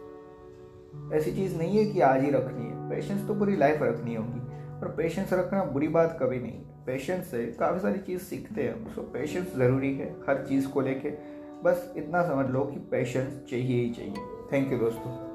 ऐसी 1.13 1.31
चीज़ 1.31 1.57
नहीं 1.57 1.77
है 1.77 1.91
कि 1.91 2.01
आज 2.01 2.23
ही 2.23 2.31
रखनी 2.31 2.65
है। 2.65 2.89
पेशेंस 2.89 3.27
तो 3.27 3.35
पूरी 3.35 3.55
लाइफ 3.57 3.81
रखनी 3.81 4.15
होगी 4.15 4.39
और 4.81 4.93
पेशेंस 4.97 5.33
रखना 5.33 5.63
बुरी 5.63 5.87
बात 5.87 6.17
कभी 6.21 6.39
नहीं 6.39 6.51
है। 6.51 6.85
पेशेंस 6.85 7.31
से 7.31 7.45
काफ़ी 7.45 7.79
सारी 7.79 7.99
चीज़ 7.99 8.21
सीखते 8.21 8.63
हैं 8.63 8.95
सो 8.95 9.01
पेशेंस 9.01 9.55
ज़रूरी 9.55 9.93
है 9.95 10.15
हर 10.29 10.45
चीज़ 10.49 10.67
को 10.67 10.81
लेके। 10.81 11.09
बस 11.63 11.93
इतना 11.97 12.23
समझ 12.23 12.49
लो 12.49 12.61
कि 12.61 12.79
पेशेंस 12.79 13.41
चाहिए 13.51 13.83
ही 13.83 13.89
चाहिए। 13.89 14.15
थैंक 14.53 14.71
यू 14.71 14.77
दोस्तों। 14.79 15.28